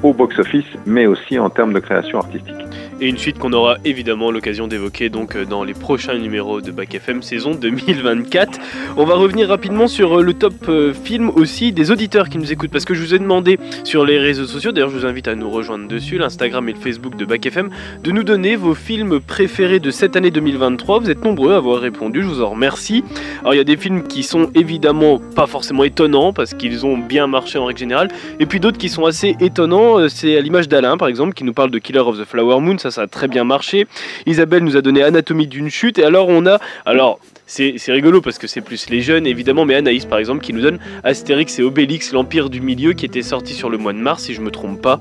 [0.01, 2.63] au box-office, mais aussi en termes de création artistique
[3.03, 6.95] et une suite qu'on aura évidemment l'occasion d'évoquer donc dans les prochains numéros de Bac
[6.95, 8.57] FM saison 2024.
[8.95, 10.71] On va revenir rapidement sur le top
[11.03, 14.19] film aussi des auditeurs qui nous écoutent parce que je vous ai demandé sur les
[14.19, 17.25] réseaux sociaux, d'ailleurs je vous invite à nous rejoindre dessus, l'Instagram et le Facebook de
[17.25, 20.99] Bac FM, de nous donner vos films préférés de cette année 2023.
[20.99, 23.03] Vous êtes nombreux à avoir répondu, je vous en remercie.
[23.41, 26.97] Alors il y a des films qui sont évidemment pas forcément étonnants parce qu'ils ont
[26.97, 28.07] bien marché en règle générale,
[28.39, 30.07] et puis d'autres qui sont assez étonnants.
[30.07, 32.77] C'est à l'image d'Alain par exemple qui nous parle de Killer of the Flower Moon
[32.93, 33.87] ça a très bien marché.
[34.25, 35.99] Isabelle nous a donné Anatomie d'une chute.
[35.99, 36.59] Et alors, on a.
[36.85, 40.53] Alors, c'est rigolo parce que c'est plus les jeunes évidemment, mais Anaïs par exemple qui
[40.53, 43.99] nous donne Astérix et Obélix, l'Empire du Milieu, qui était sorti sur le mois de
[43.99, 44.99] mars, si je me trompe pas.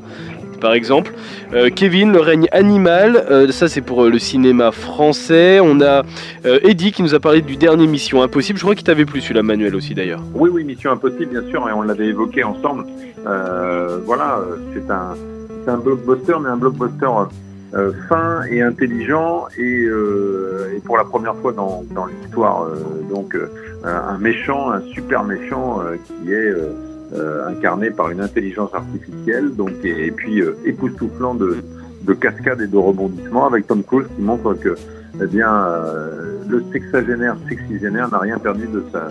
[0.60, 1.12] Par exemple,
[1.54, 5.58] euh, Kevin, le règne animal, euh, ça c'est pour euh, le cinéma français.
[5.60, 6.04] On a
[6.44, 8.58] Eddie qui nous a parlé du dernier Mission Impossible.
[8.58, 10.22] Je crois qu'il t'avait plu celui-là, Manuel aussi d'ailleurs.
[10.34, 12.84] Oui, oui, Mission Impossible, bien sûr, et on l'avait évoqué ensemble.
[13.24, 14.40] voilà,
[14.72, 15.14] c'est un,
[15.66, 17.08] un blockbuster, mais un blockbuster
[17.74, 22.76] euh, fin et intelligent et, euh, et, pour la première fois dans, dans l'histoire euh,
[23.08, 23.34] donc
[23.82, 26.54] un méchant, un super méchant qui est
[27.46, 31.56] incarné par une intelligence artificielle donc et, et puis époustouflant de,
[32.02, 34.76] de cascades et de rebondissements avec Tom Cruise qui montre que
[35.20, 35.66] eh bien
[36.48, 39.08] le sexagénaire sexigénaire n'a rien perdu de sa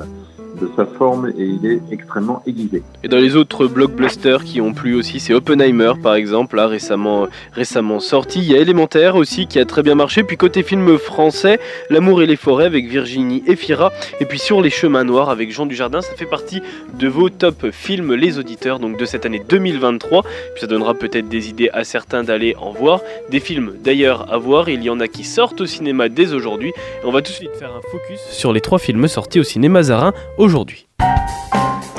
[0.60, 2.84] de sa forme et il est extrêmement aiguisé.
[3.04, 7.28] Et dans les autres blockbusters qui ont plu aussi, c'est Oppenheimer par exemple, là récemment,
[7.54, 8.40] récemment sorti.
[8.40, 10.24] Il y a Élémentaire aussi qui a très bien marché.
[10.24, 13.92] Puis côté film français, L'amour et les forêts avec Virginie Efira.
[14.20, 16.02] Et puis Sur les chemins noirs avec Jean Dujardin.
[16.02, 16.62] Ça fait partie
[16.94, 20.24] de vos top films, les auditeurs, donc de cette année 2023.
[20.24, 23.02] Puis ça donnera peut-être des idées à certains d'aller en voir.
[23.30, 24.70] Des films d'ailleurs à voir.
[24.70, 26.74] Il y en a qui sortent au cinéma dès aujourd'hui.
[27.04, 29.84] On va tout de suite faire un focus sur les trois films sortis au cinéma
[29.84, 30.88] Zarin aujourd'hui.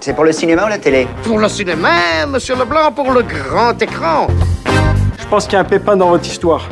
[0.02, 3.80] C'est pour le cinéma ou la télé Pour le cinéma, monsieur Leblanc, pour le grand
[3.80, 4.26] écran.
[5.20, 6.68] Je pense qu'il y a un pépin dans votre histoire.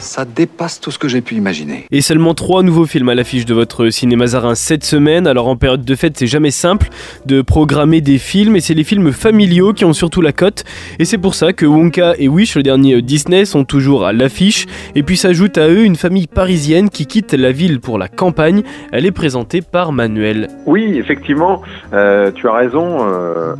[0.00, 1.86] Ça dépasse tout ce que j'ai pu imaginer.
[1.90, 5.26] Et seulement trois nouveaux films à l'affiche de votre cinéma Zarin cette semaine.
[5.26, 6.88] Alors en période de fête, c'est jamais simple
[7.26, 10.64] de programmer des films et c'est les films familiaux qui ont surtout la cote.
[10.98, 14.66] Et c'est pour ça que Wonka et Wish, le dernier Disney, sont toujours à l'affiche.
[14.94, 18.62] Et puis s'ajoute à eux une famille parisienne qui quitte la ville pour la campagne.
[18.92, 20.48] Elle est présentée par Manuel.
[20.66, 23.54] Oui, effectivement, euh, tu as raison, euh,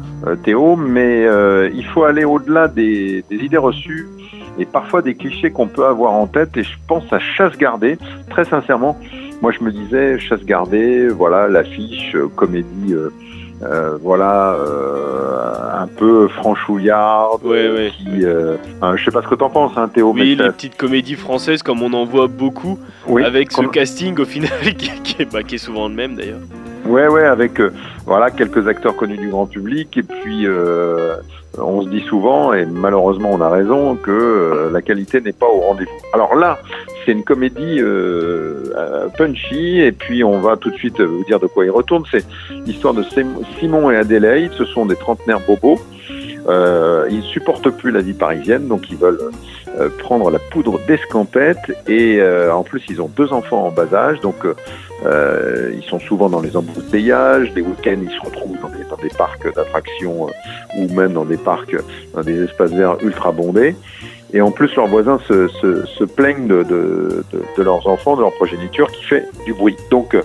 [0.45, 4.07] Théo, mais euh, il faut aller au-delà des, des idées reçues
[4.59, 6.57] et parfois des clichés qu'on peut avoir en tête.
[6.57, 7.99] Et je pense à Chasse gardée,
[8.31, 8.99] très sincèrement.
[9.41, 12.93] Moi, je me disais Chasse gardée, voilà, l'affiche, euh, comédie.
[12.93, 13.11] Euh,
[13.63, 17.43] euh, voilà, euh, un peu franchouillarde.
[17.45, 17.91] Ouais, ouais.
[17.97, 18.57] Qui, euh,
[18.95, 20.13] je sais pas ce que t'en penses, hein, Théo.
[20.15, 22.79] Oui, les petites comédies françaises, comme on en voit beaucoup,
[23.09, 26.15] oui, avec ce casting au final qui, qui, est, bah, qui est souvent le même
[26.15, 26.41] d'ailleurs.
[26.87, 27.73] Ouais, ouais, avec euh,
[28.07, 31.17] voilà quelques acteurs connus du grand public et puis euh,
[31.57, 35.47] on se dit souvent et malheureusement on a raison que euh, la qualité n'est pas
[35.47, 35.91] au rendez-vous.
[36.13, 36.59] Alors là,
[37.05, 37.81] c'est une comédie
[39.17, 42.05] punchy et puis on va tout de suite vous dire de quoi il retourne.
[42.11, 42.25] C'est
[42.67, 43.03] l'histoire de
[43.59, 44.53] Simon et Adélaïde.
[44.59, 45.79] Ce sont des trentenaires bobos.
[46.49, 49.21] Euh, ils supportent plus la vie parisienne, donc ils veulent
[49.79, 53.95] euh, prendre la poudre d'escampette et euh, en plus ils ont deux enfants en bas
[53.95, 57.53] âge, donc euh, ils sont souvent dans les embouteillages.
[57.55, 60.27] Les week-ends ils se retrouvent dans des, parcs d'attractions
[60.77, 61.77] ou même dans des parcs,
[62.15, 63.77] dans des espaces verts ultra bondés.
[64.33, 67.25] Et en plus, leurs voisins se, plaignent de,
[67.57, 69.77] leurs enfants, de leur progéniture qui fait du bruit.
[69.91, 70.17] Donc,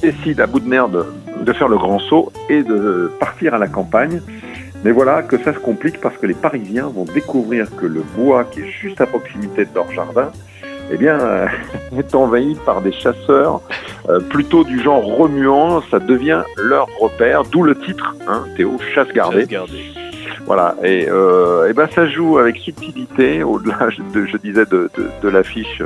[0.00, 1.04] décide à bout de nerf de,
[1.42, 4.22] de faire le grand saut et de partir à la campagne.
[4.84, 8.44] Mais voilà que ça se complique parce que les Parisiens vont découvrir que le bois
[8.44, 10.30] qui est juste à proximité de leur jardin
[10.90, 11.46] eh bien, euh,
[11.98, 13.60] est envahi par des chasseurs
[14.08, 15.82] euh, plutôt du genre remuant.
[15.90, 19.40] Ça devient leur repère, d'où le titre, hein, Théo, chasse gardée.
[19.40, 19.92] Chasse gardée.
[20.46, 25.10] Voilà, et, euh, et ben ça joue avec subtilité, au-delà, de, je disais, de, de,
[25.20, 25.82] de l'affiche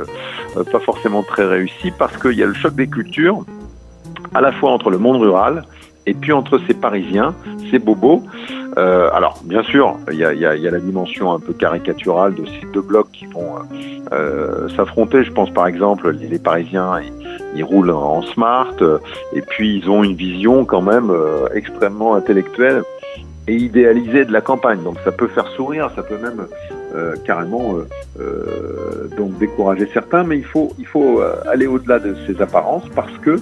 [0.55, 3.43] euh, pas forcément très réussie, parce qu'il y a le choc des cultures,
[4.33, 5.63] à la fois entre le monde rural
[6.05, 7.35] et puis entre ces Parisiens,
[7.71, 8.23] ces bobos.
[8.77, 11.53] Euh, alors, bien sûr, il y a, y, a, y a, la dimension un peu
[11.53, 13.55] caricaturale de ces deux blocs qui vont
[14.11, 15.23] euh, s'affronter.
[15.23, 17.13] Je pense par exemple, les, les Parisiens, ils,
[17.55, 18.97] ils, roulent en smart, euh,
[19.33, 22.83] et puis ils ont une vision quand même euh, extrêmement intellectuelle
[23.47, 24.81] et idéalisée de la campagne.
[24.83, 26.47] Donc ça peut faire sourire, ça peut même
[26.95, 27.75] euh, carrément
[28.19, 33.15] euh, donc décourager certains, mais il faut, il faut aller au-delà de ces apparences parce
[33.19, 33.39] que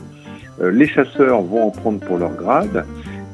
[0.60, 2.86] les chasseurs vont en prendre pour leur grade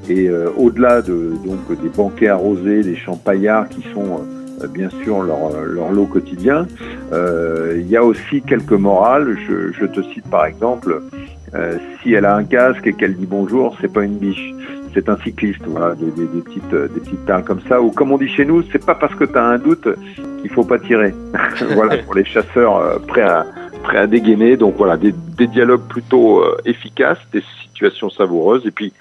[0.09, 4.21] et euh, au-delà de, donc, des banquets arrosés, des champaillards qui sont
[4.61, 6.67] euh, bien sûr leur, leur lot quotidien,
[7.13, 9.37] euh, il y a aussi quelques morales.
[9.47, 11.01] Je, je te cite par exemple,
[12.03, 14.53] si elle a un casque et qu'elle dit bonjour, c'est pas une biche
[14.93, 17.79] c'est un cycliste, voilà, des, des, des, petites, des petites perles comme ça.
[17.81, 19.87] Ou comme on dit chez nous, c'est pas parce que tu as un doute
[20.41, 21.13] qu'il faut pas tirer.
[21.75, 23.45] voilà, pour les chasseurs euh, prêts à,
[23.83, 24.57] prêts à dégainer.
[24.57, 28.65] Donc voilà, des, des dialogues plutôt euh, efficaces, des situations savoureuses.
[28.65, 28.91] Et puis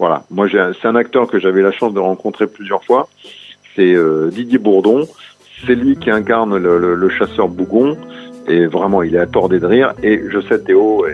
[0.00, 3.08] voilà, moi c'est un acteur que j'avais la chance de rencontrer plusieurs fois.
[3.76, 5.06] C'est euh, Didier Bourdon.
[5.66, 7.98] C'est lui qui incarne le, chasseur Bougon.
[8.48, 9.92] Et vraiment, il est à tordre de rire.
[10.02, 11.04] Et je sais, Théo,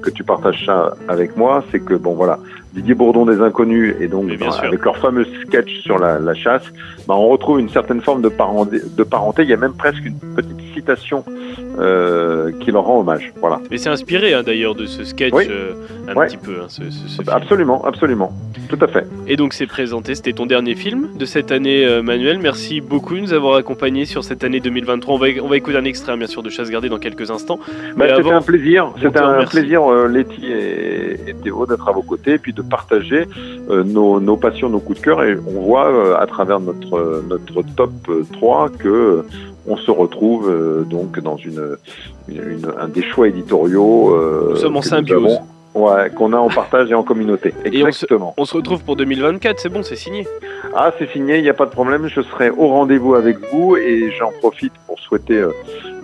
[0.00, 2.38] que tu partages ça avec moi, c'est que bon voilà,
[2.76, 6.64] Didier Bourdon des Inconnus et donc ben, avec leur fameux sketch sur la, la chasse,
[7.08, 9.44] ben, on retrouve une certaine forme de parenté, de parenté.
[9.44, 11.24] Il y a même presque une petite citation
[11.78, 13.32] euh, qui leur rend hommage.
[13.40, 13.60] Voilà.
[13.70, 15.46] Mais c'est inspiré hein, d'ailleurs de ce sketch oui.
[15.48, 15.72] euh,
[16.08, 16.26] un ouais.
[16.26, 16.56] petit peu.
[16.62, 18.30] Hein, ce, ce, ce absolument, absolument,
[18.68, 19.06] tout à fait.
[19.26, 22.38] Et donc c'est présenté, c'était ton dernier film de cette année, euh, Manuel.
[22.40, 25.14] Merci beaucoup de nous avoir accompagnés sur cette année 2023.
[25.14, 27.58] On va, on va écouter un extrait bien sûr de Chasse gardée dans quelques instants.
[27.96, 32.34] Bah, c'était un plaisir, c'était un plaisir, Letty et, et Théo, d'être à vos côtés
[32.34, 33.26] et puis de partager
[33.70, 35.22] euh, nos, nos, passions, nos coups de cœur.
[35.24, 37.90] Et on voit euh, à travers notre, notre top
[38.32, 39.24] 3 que
[39.66, 41.76] on se retrouve euh, donc dans une,
[42.28, 44.14] une, une, un des choix éditoriaux.
[44.14, 45.40] Euh, nous sommes en symbiose.
[46.16, 47.54] Qu'on a en partage et en communauté.
[47.64, 48.34] Exactement.
[48.36, 50.26] Et on se, on se retrouve pour 2024, c'est bon, c'est signé.
[50.74, 52.08] Ah, c'est signé, il n'y a pas de problème.
[52.08, 55.50] Je serai au rendez-vous avec vous et j'en profite pour souhaiter euh,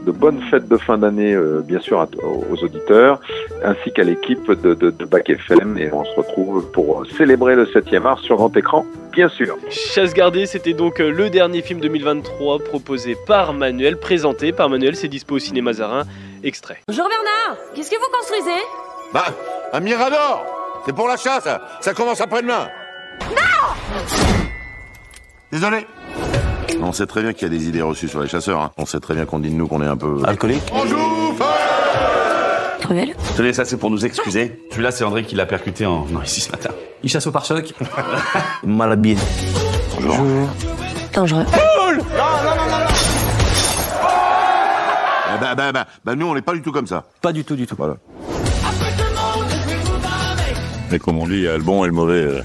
[0.06, 2.08] de bonnes fêtes de fin d'année, euh, bien sûr, à,
[2.50, 3.20] aux auditeurs,
[3.64, 5.78] ainsi qu'à l'équipe de, de, de Bac FM.
[5.78, 9.56] Et on se retrouve pour célébrer le 7e art sur grand écran, bien sûr.
[9.70, 14.96] Chasse gardée, c'était donc euh, le dernier film 2023 proposé par Manuel, présenté par Manuel.
[14.96, 16.04] C'est dispo au cinéma Zarin.
[16.44, 16.78] Extrait.
[16.88, 18.60] Bonjour Bernard, qu'est-ce que vous construisez?
[19.12, 19.26] Bah,
[19.72, 20.44] un mirador
[20.86, 21.48] C'est pour la chasse,
[21.80, 22.68] ça commence après-demain
[23.28, 23.96] Non
[25.50, 25.86] Désolé
[26.84, 28.60] on sait très bien qu'il y a des idées reçues sur les chasseurs.
[28.60, 28.72] Hein.
[28.76, 30.20] On sait très bien qu'on dit de nous qu'on est un peu...
[30.24, 31.36] Alcoolique Bonjour
[32.80, 34.60] Crevel Tenez, ça c'est pour nous excuser.
[34.72, 36.06] Celui-là, c'est André qui l'a percuté en...
[36.06, 36.70] Non, ici ce matin.
[37.04, 37.72] Il chasse au pare-choc.
[38.64, 39.18] Malabine.
[39.94, 40.16] Bonjour.
[40.16, 40.48] Bonjour.
[41.14, 41.44] Dangereux.
[41.44, 42.82] Cool non, non, non, non,
[45.40, 47.04] bah, bah, bah, bah, nous, on n'est pas du tout comme ça.
[47.20, 47.76] Pas du tout, du tout.
[47.76, 47.96] Voilà.
[50.92, 52.28] Mais comme on dit, il y a le bon et le mauvais.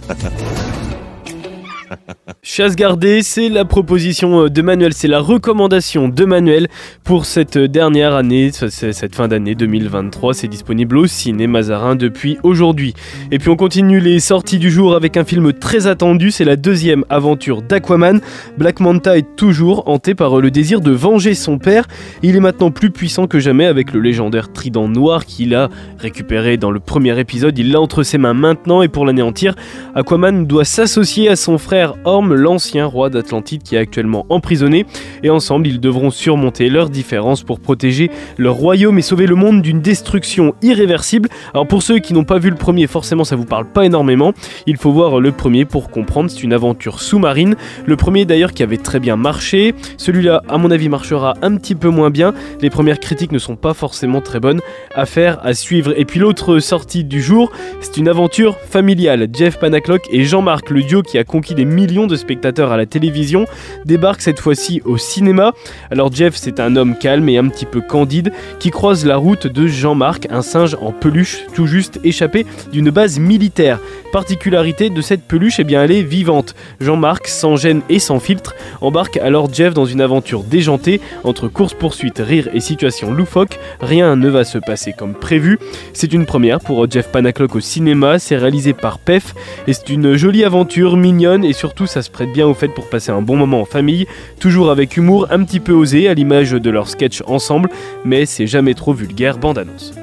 [2.49, 6.69] Chasse gardée, c'est la proposition de Manuel, c'est la recommandation de Manuel
[7.03, 10.33] pour cette dernière année, cette fin d'année 2023.
[10.33, 12.93] C'est disponible au cinéma Mazarin depuis aujourd'hui.
[13.31, 16.55] Et puis on continue les sorties du jour avec un film très attendu, c'est la
[16.55, 18.21] deuxième aventure d'Aquaman.
[18.57, 21.85] Black Manta est toujours hanté par le désir de venger son père.
[22.23, 25.67] Il est maintenant plus puissant que jamais avec le légendaire trident noir qu'il a
[25.99, 27.59] récupéré dans le premier épisode.
[27.59, 29.53] Il l'a entre ses mains maintenant et pour l'anéantir,
[29.95, 34.85] Aquaman doit s'associer à son frère Orm, l'ancien roi d'Atlantide qui est actuellement emprisonné,
[35.23, 39.61] et ensemble ils devront surmonter leurs différences pour protéger leur royaume et sauver le monde
[39.61, 41.29] d'une destruction irréversible.
[41.53, 44.33] Alors pour ceux qui n'ont pas vu le premier, forcément ça vous parle pas énormément,
[44.65, 47.55] il faut voir le premier pour comprendre, c'est une aventure sous-marine.
[47.85, 51.75] Le premier d'ailleurs qui avait très bien marché, celui-là à mon avis marchera un petit
[51.75, 54.61] peu moins bien, les premières critiques ne sont pas forcément très bonnes,
[54.95, 55.93] à faire, à suivre.
[55.97, 60.83] Et puis l'autre sortie du jour, c'est une aventure familiale, Jeff Panaclock et Jean-Marc, le
[60.83, 63.45] duo qui a conquis des millions de spectateurs à la télévision
[63.85, 65.53] débarque cette fois-ci au cinéma.
[65.91, 69.47] Alors Jeff, c'est un homme calme et un petit peu candide qui croise la route
[69.47, 73.79] de Jean-Marc, un singe en peluche tout juste échappé d'une base militaire.
[74.11, 76.55] Particularité de cette peluche, eh bien elle est vivante.
[76.79, 82.19] Jean-Marc, sans gêne et sans filtre, embarque alors Jeff dans une aventure déjantée entre course-poursuite,
[82.19, 83.59] rire et situation loufoque.
[83.81, 85.59] Rien ne va se passer comme prévu.
[85.93, 89.35] C'est une première pour Jeff Panaclock au cinéma, c'est réalisé par PEF
[89.67, 92.89] et c'est une jolie aventure, mignonne et surtout ça se prête bien au fait pour
[92.89, 94.07] passer un bon moment en famille,
[94.39, 97.69] toujours avec humour un petit peu osé à l'image de leur sketch ensemble,
[98.05, 99.93] mais c'est jamais trop vulgaire, bande annonce.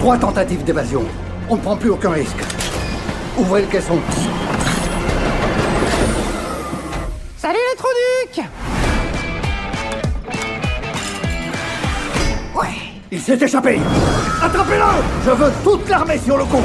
[0.00, 1.02] Trois tentatives d'évasion.
[1.48, 2.36] On ne prend plus aucun risque.
[3.38, 3.98] Ouvrez le caisson.
[7.38, 8.50] Salut les Trouducs
[12.54, 12.74] Ouais
[13.10, 13.80] Il s'est échappé
[14.42, 14.84] Attrapez-le
[15.24, 16.62] Je veux toute l'armée sur le coup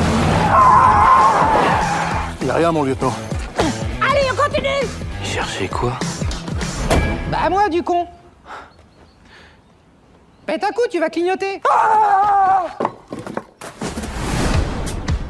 [2.43, 3.13] Il a rien, mon lieutenant.
[4.01, 4.85] Allez, on continue.
[5.23, 5.93] Cherchez quoi?
[7.31, 8.05] Bah moi, du con.
[10.45, 11.61] Pète un coup, tu vas clignoter.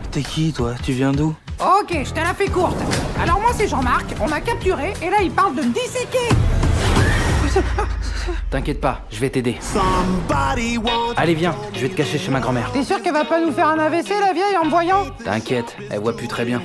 [0.09, 0.73] T'es qui, toi?
[0.83, 1.35] Tu viens d'où?
[1.59, 2.77] Ok, je te la fais courte.
[3.21, 6.29] Alors moi c'est Jean-Marc, on m'a capturé et là il parle de me disséquer.
[8.49, 9.57] T'inquiète pas, je vais t'aider.
[11.17, 12.71] Allez, viens, je vais te cacher chez ma grand-mère.
[12.71, 15.75] T'es sûr qu'elle va pas nous faire un AVC la vieille en me voyant T'inquiète,
[15.89, 16.61] elle voit plus très bien.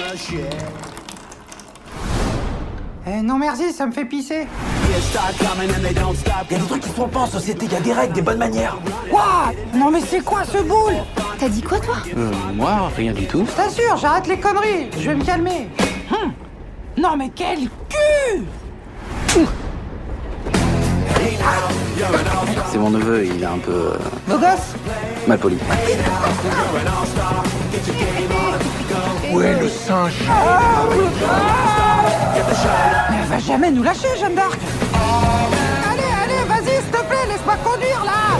[3.11, 4.47] Eh non merci, ça me fait pisser.
[6.51, 8.39] Y'a des trucs qui se font pas en société, y a des règles, des bonnes
[8.39, 8.76] manières.
[9.11, 10.97] Quoi Non mais c'est quoi ce boule
[11.39, 13.47] T'as dit quoi toi Euh, moi, rien du tout.
[13.49, 15.68] Je t'assure, j'arrête les conneries, je vais me calmer.
[16.11, 16.32] Hum.
[16.99, 18.45] Non mais quel cul
[22.70, 23.70] C'est mon neveu, il est un peu.
[23.72, 24.74] euh, Beau gosse
[25.26, 25.59] mal poli.
[29.32, 30.14] Où est le singe?
[33.11, 34.59] Mais elle va jamais nous lâcher, Jeanne d'Arc
[35.91, 38.39] Allez, allez, vas-y, s'il te plaît, laisse-moi conduire, là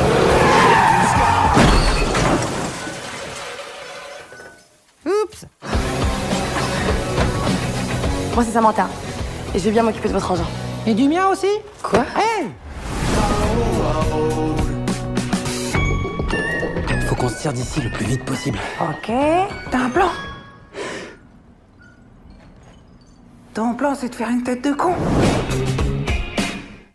[5.07, 5.45] Oups
[8.35, 8.89] Moi c'est Samantha.
[9.55, 10.47] Et je vais bien m'occuper de votre engin.
[10.87, 11.49] Et du mien aussi?
[11.83, 12.01] Quoi?
[12.17, 12.47] Hey
[17.07, 18.59] Faut qu'on se tire d'ici le plus vite possible.
[18.81, 19.13] Ok,
[19.71, 20.11] t'as un plan?
[23.55, 24.95] Ton plan, c'est de faire une tête de con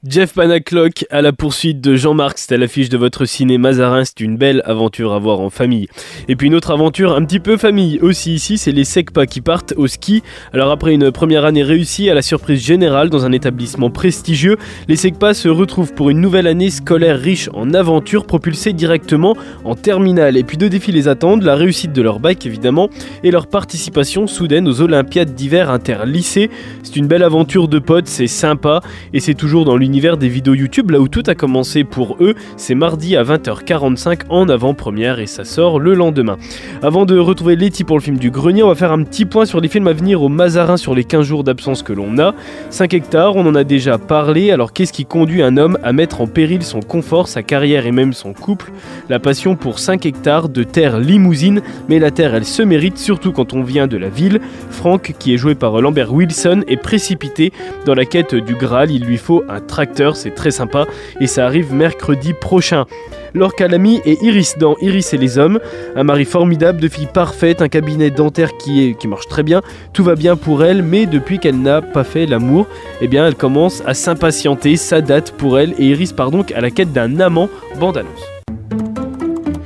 [0.05, 4.19] Jeff Panaclock à la poursuite de Jean-Marc, c'est à l'affiche de votre ciné Mazarin, c'est
[4.19, 5.87] une belle aventure à voir en famille.
[6.27, 9.39] Et puis une autre aventure un petit peu famille aussi ici, c'est les Secpa qui
[9.39, 10.21] partent au ski.
[10.51, 14.57] Alors après une première année réussie à la surprise générale dans un établissement prestigieux,
[14.89, 19.75] les Secpa se retrouvent pour une nouvelle année scolaire riche en aventures propulsée directement en
[19.75, 20.35] terminale.
[20.35, 22.89] Et puis deux défis les attendent, la réussite de leur bac évidemment
[23.23, 26.49] et leur participation soudaine aux Olympiades d'hiver inter-lycées.
[26.83, 28.81] C'est une belle aventure de potes, c'est sympa
[29.13, 32.33] et c'est toujours dans l'univers des vidéos YouTube, là où tout a commencé pour eux.
[32.57, 36.37] C'est mardi à 20h45 en avant-première et ça sort le lendemain.
[36.81, 39.45] Avant de retrouver Letty pour le film du grenier, on va faire un petit point
[39.45, 42.33] sur les films à venir au Mazarin sur les 15 jours d'absence que l'on a.
[42.71, 44.51] 5 hectares, on en a déjà parlé.
[44.51, 47.91] Alors qu'est-ce qui conduit un homme à mettre en péril son confort, sa carrière et
[47.91, 48.71] même son couple?
[49.09, 53.31] La passion pour 5 hectares de terre limousine, mais la terre elle se mérite surtout
[53.31, 54.41] quand on vient de la ville.
[54.69, 57.53] Franck, qui est joué par Lambert Wilson, est précipité
[57.85, 58.91] dans la quête du Graal.
[58.91, 60.85] Il lui faut un tracteur, c'est très sympa
[61.19, 62.85] et ça arrive mercredi prochain.
[63.33, 65.59] Laure Calamy et Iris dans Iris et les hommes,
[65.97, 69.61] un mari formidable, de filles parfaites, un cabinet dentaire qui, est, qui marche très bien,
[69.91, 72.65] tout va bien pour elle, mais depuis qu'elle n'a pas fait l'amour,
[73.01, 76.61] eh bien elle commence à s'impatienter, ça date pour elle et Iris part donc à
[76.61, 78.23] la quête d'un amant, bande annonce.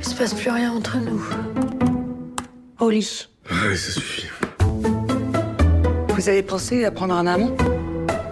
[0.00, 1.24] Il se passe plus rien entre nous.
[2.80, 3.28] Au lit.
[3.50, 4.26] Ouais, ça suffit.
[6.08, 7.52] Vous avez pensé à prendre un amant?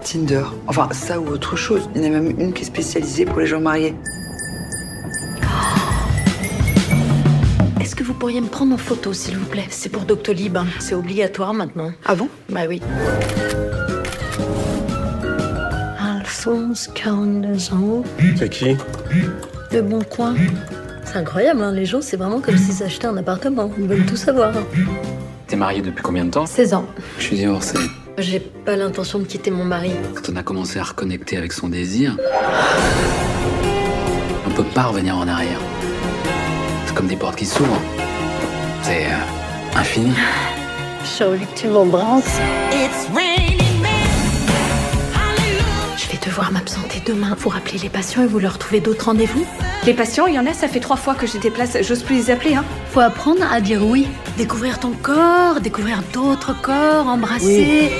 [0.06, 0.44] Tinder.
[0.68, 1.88] Enfin, ça ou autre chose.
[1.96, 3.92] Il y en a même une qui est spécialisée pour les gens mariés.
[7.80, 9.66] Est-ce que vous pourriez me prendre en photo, s'il vous plaît?
[9.68, 10.56] C'est pour Doctolib.
[10.56, 10.66] hein.
[10.78, 11.90] C'est obligatoire maintenant.
[12.04, 12.28] Ah bon?
[12.48, 12.80] Bah oui.
[15.98, 18.04] Alphonse, 42 ans.
[18.36, 18.76] C'est qui?
[19.72, 20.34] Le Bon Coin.
[21.04, 23.70] C'est incroyable, hein, les gens, c'est vraiment comme s'ils achetaient un appartement.
[23.78, 24.52] Ils veulent tout savoir.
[25.48, 26.46] T'es marié depuis combien de temps?
[26.46, 26.86] 16 ans.
[27.18, 27.76] Je suis divorcé.
[28.18, 29.90] J'ai pas l'intention de quitter mon mari.
[30.14, 32.16] Quand on a commencé à reconnecter avec son désir,
[34.46, 35.60] on peut pas revenir en arrière.
[36.86, 37.80] C'est comme des portes qui s'ouvrent.
[38.82, 40.12] C'est euh, infini.
[41.18, 42.40] J'ai envie que tu m'embrasses.
[42.70, 43.65] Je vais
[46.26, 47.36] devoir m'absenter demain.
[47.38, 49.46] Vous rappelez les patients et vous leur trouvez d'autres rendez-vous?
[49.86, 51.78] Les patients, il y en a, ça fait trois fois que je déplace.
[51.82, 52.64] J'ose plus les appeler, hein.
[52.90, 54.08] Faut apprendre à dire oui.
[54.36, 57.90] Découvrir ton corps, découvrir d'autres corps, embrasser.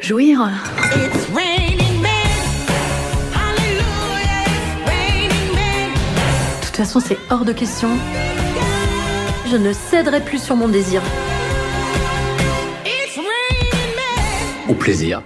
[0.00, 0.50] Jouir.
[6.60, 7.88] De toute façon, c'est hors de question.
[9.48, 11.00] Je ne céderai plus sur mon désir.
[14.68, 15.22] Au plaisir.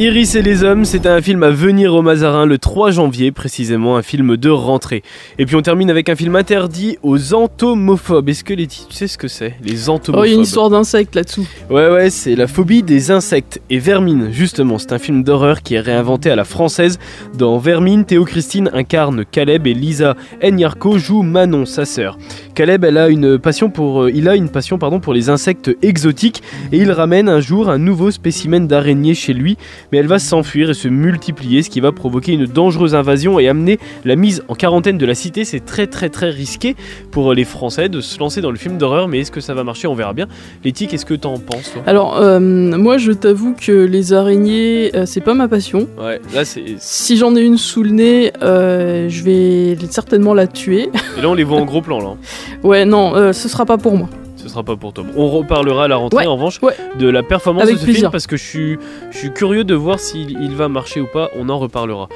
[0.00, 3.96] Iris et les hommes, c'est un film à venir au Mazarin le 3 janvier, précisément
[3.96, 5.02] un film de rentrée.
[5.40, 8.28] Et puis on termine avec un film interdit aux entomophobes.
[8.28, 10.26] Est-ce que les tu sais ce que c'est Les Oh, entomophobes.
[10.26, 11.48] il y a une histoire d'insectes là-dessous.
[11.68, 14.78] Ouais ouais, c'est la phobie des insectes et vermine justement.
[14.78, 17.00] C'est un film d'horreur qui est réinventé à la française.
[17.36, 22.18] Dans Vermine, Théo Christine incarne Caleb et Lisa Enyarko joue Manon, sa sœur.
[22.58, 25.70] Caleb, elle a une passion pour, euh, il a une passion pardon pour les insectes
[25.80, 26.42] exotiques
[26.72, 29.56] et il ramène un jour un nouveau spécimen d'araignée chez lui,
[29.92, 33.46] mais elle va s'enfuir et se multiplier, ce qui va provoquer une dangereuse invasion et
[33.46, 35.44] amener la mise en quarantaine de la cité.
[35.44, 36.74] C'est très très très risqué
[37.12, 39.54] pour euh, les Français de se lancer dans le film d'horreur, mais est-ce que ça
[39.54, 39.86] va marcher?
[39.86, 40.26] On verra bien.
[40.64, 41.82] Letty, qu'est-ce que t'en penses toi?
[41.86, 45.86] Alors, euh, moi, je t'avoue que les araignées, euh, c'est pas ma passion.
[45.96, 46.64] Ouais, là c'est.
[46.78, 50.90] Si j'en ai une sous le nez, euh, je vais certainement la tuer.
[51.16, 52.16] Et là on les voit en gros plan là.
[52.62, 54.08] ouais, non, euh, ce sera pas pour moi.
[54.36, 55.04] Ce sera pas pour toi.
[55.16, 56.74] On reparlera à la rentrée Ouais, en revanche ouais.
[56.98, 58.00] de la performance Avec de ce plaisir.
[58.02, 58.78] film parce que je suis,
[59.10, 61.28] je suis curieux de voir s'il il va marcher ou pas.
[61.38, 62.08] On en reparlera.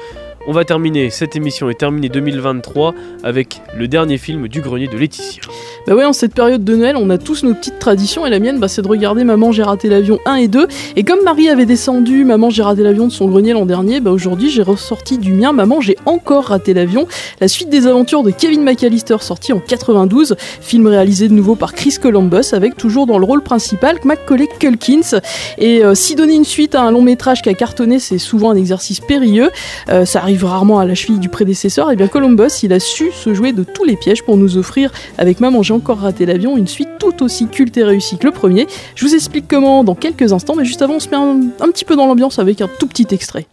[0.45, 4.97] On va terminer, cette émission est terminée 2023 avec le dernier film du grenier de
[4.97, 5.41] Laetitia.
[5.87, 8.39] Bah ouais, en cette période de Noël, on a tous nos petites traditions et la
[8.39, 10.67] mienne, bah, c'est de regarder Maman, j'ai raté l'avion 1 et 2.
[10.97, 14.11] Et comme Marie avait descendu Maman, j'ai raté l'avion de son grenier l'an dernier, bah
[14.11, 17.07] aujourd'hui j'ai ressorti du mien Maman, j'ai encore raté l'avion.
[17.39, 21.73] La suite des aventures de Kevin McAllister sorti en 92, film réalisé de nouveau par
[21.73, 25.21] Chris Columbus avec toujours dans le rôle principal Macaulay Culkins.
[25.57, 28.51] Et euh, si donner une suite à un long métrage qui a cartonné, c'est souvent
[28.51, 29.49] un exercice périlleux.
[29.89, 31.91] Euh, ça arrive rarement à la cheville du prédécesseur.
[31.91, 34.91] Et bien Columbus, il a su se jouer de tous les pièges pour nous offrir
[35.17, 38.31] avec Maman, j'ai encore raté l'avion, une suite tout aussi culte et réussie que le
[38.33, 38.67] premier.
[38.95, 41.71] Je vous explique comment dans quelques instants, mais juste avant, on se met un, un
[41.71, 43.45] petit peu dans l'ambiance avec un tout petit extrait.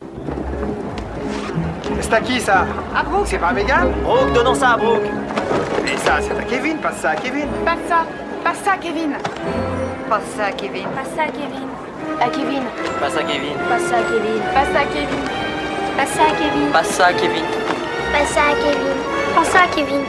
[2.00, 2.66] C'est à qui ça?
[2.94, 3.26] À Brooke.
[3.26, 3.88] C'est pas Megan?
[4.02, 5.04] Brooke, donnons ça à Brooke.
[5.84, 7.46] Et ça, c'est à Kevin, passe ça à Kevin.
[7.64, 8.06] Passe ça,
[8.42, 9.12] passe ça, Kevin.
[10.08, 10.84] Passe ça à Kevin.
[10.94, 11.68] Passe ça, Kevin.
[12.20, 12.62] À Kevin.
[13.00, 13.54] Passe à Kevin.
[13.68, 14.40] Passe ça à Kevin.
[14.54, 15.39] Passe ça, Kevin.
[16.01, 16.70] Passe ça à Kevin.
[16.72, 17.44] Passe ça à Kevin.
[18.11, 18.96] Passe ça à Kevin.
[19.34, 20.01] Prends ça à Kevin.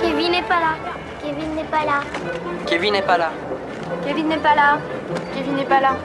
[0.00, 0.76] Kevin n'est pas là.
[1.24, 2.00] Kevin n'est pas là.
[2.68, 3.30] Kevin n'est pas là.
[4.06, 4.78] Kevin n'est pas là.
[5.34, 5.96] Kevin n'est pas là.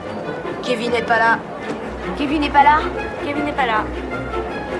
[0.64, 1.38] Kevin n'est pas là.
[2.16, 2.80] Kevin n'est pas là.
[3.24, 3.84] Kevin n'est pas là.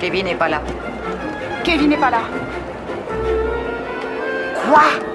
[0.00, 0.60] Kevin n'est pas là.
[1.62, 2.22] Kevin n'est pas là.
[4.66, 5.14] Quoi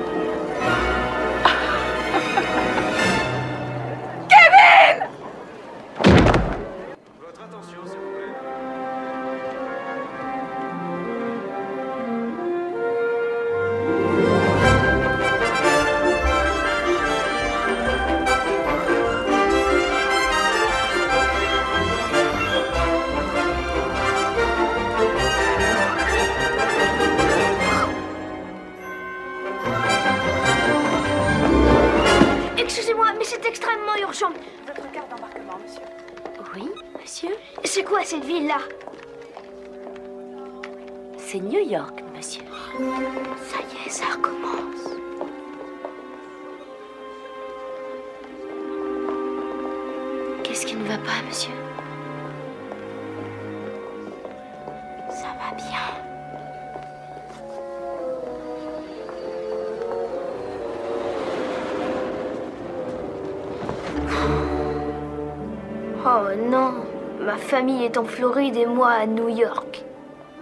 [66.38, 66.74] Non,
[67.20, 69.84] ma famille est en Floride et moi à New York.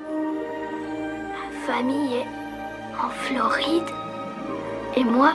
[0.10, 2.28] Ma famille est
[3.02, 3.90] en Floride
[4.98, 5.32] et moi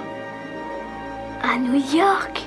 [1.43, 2.42] à New York.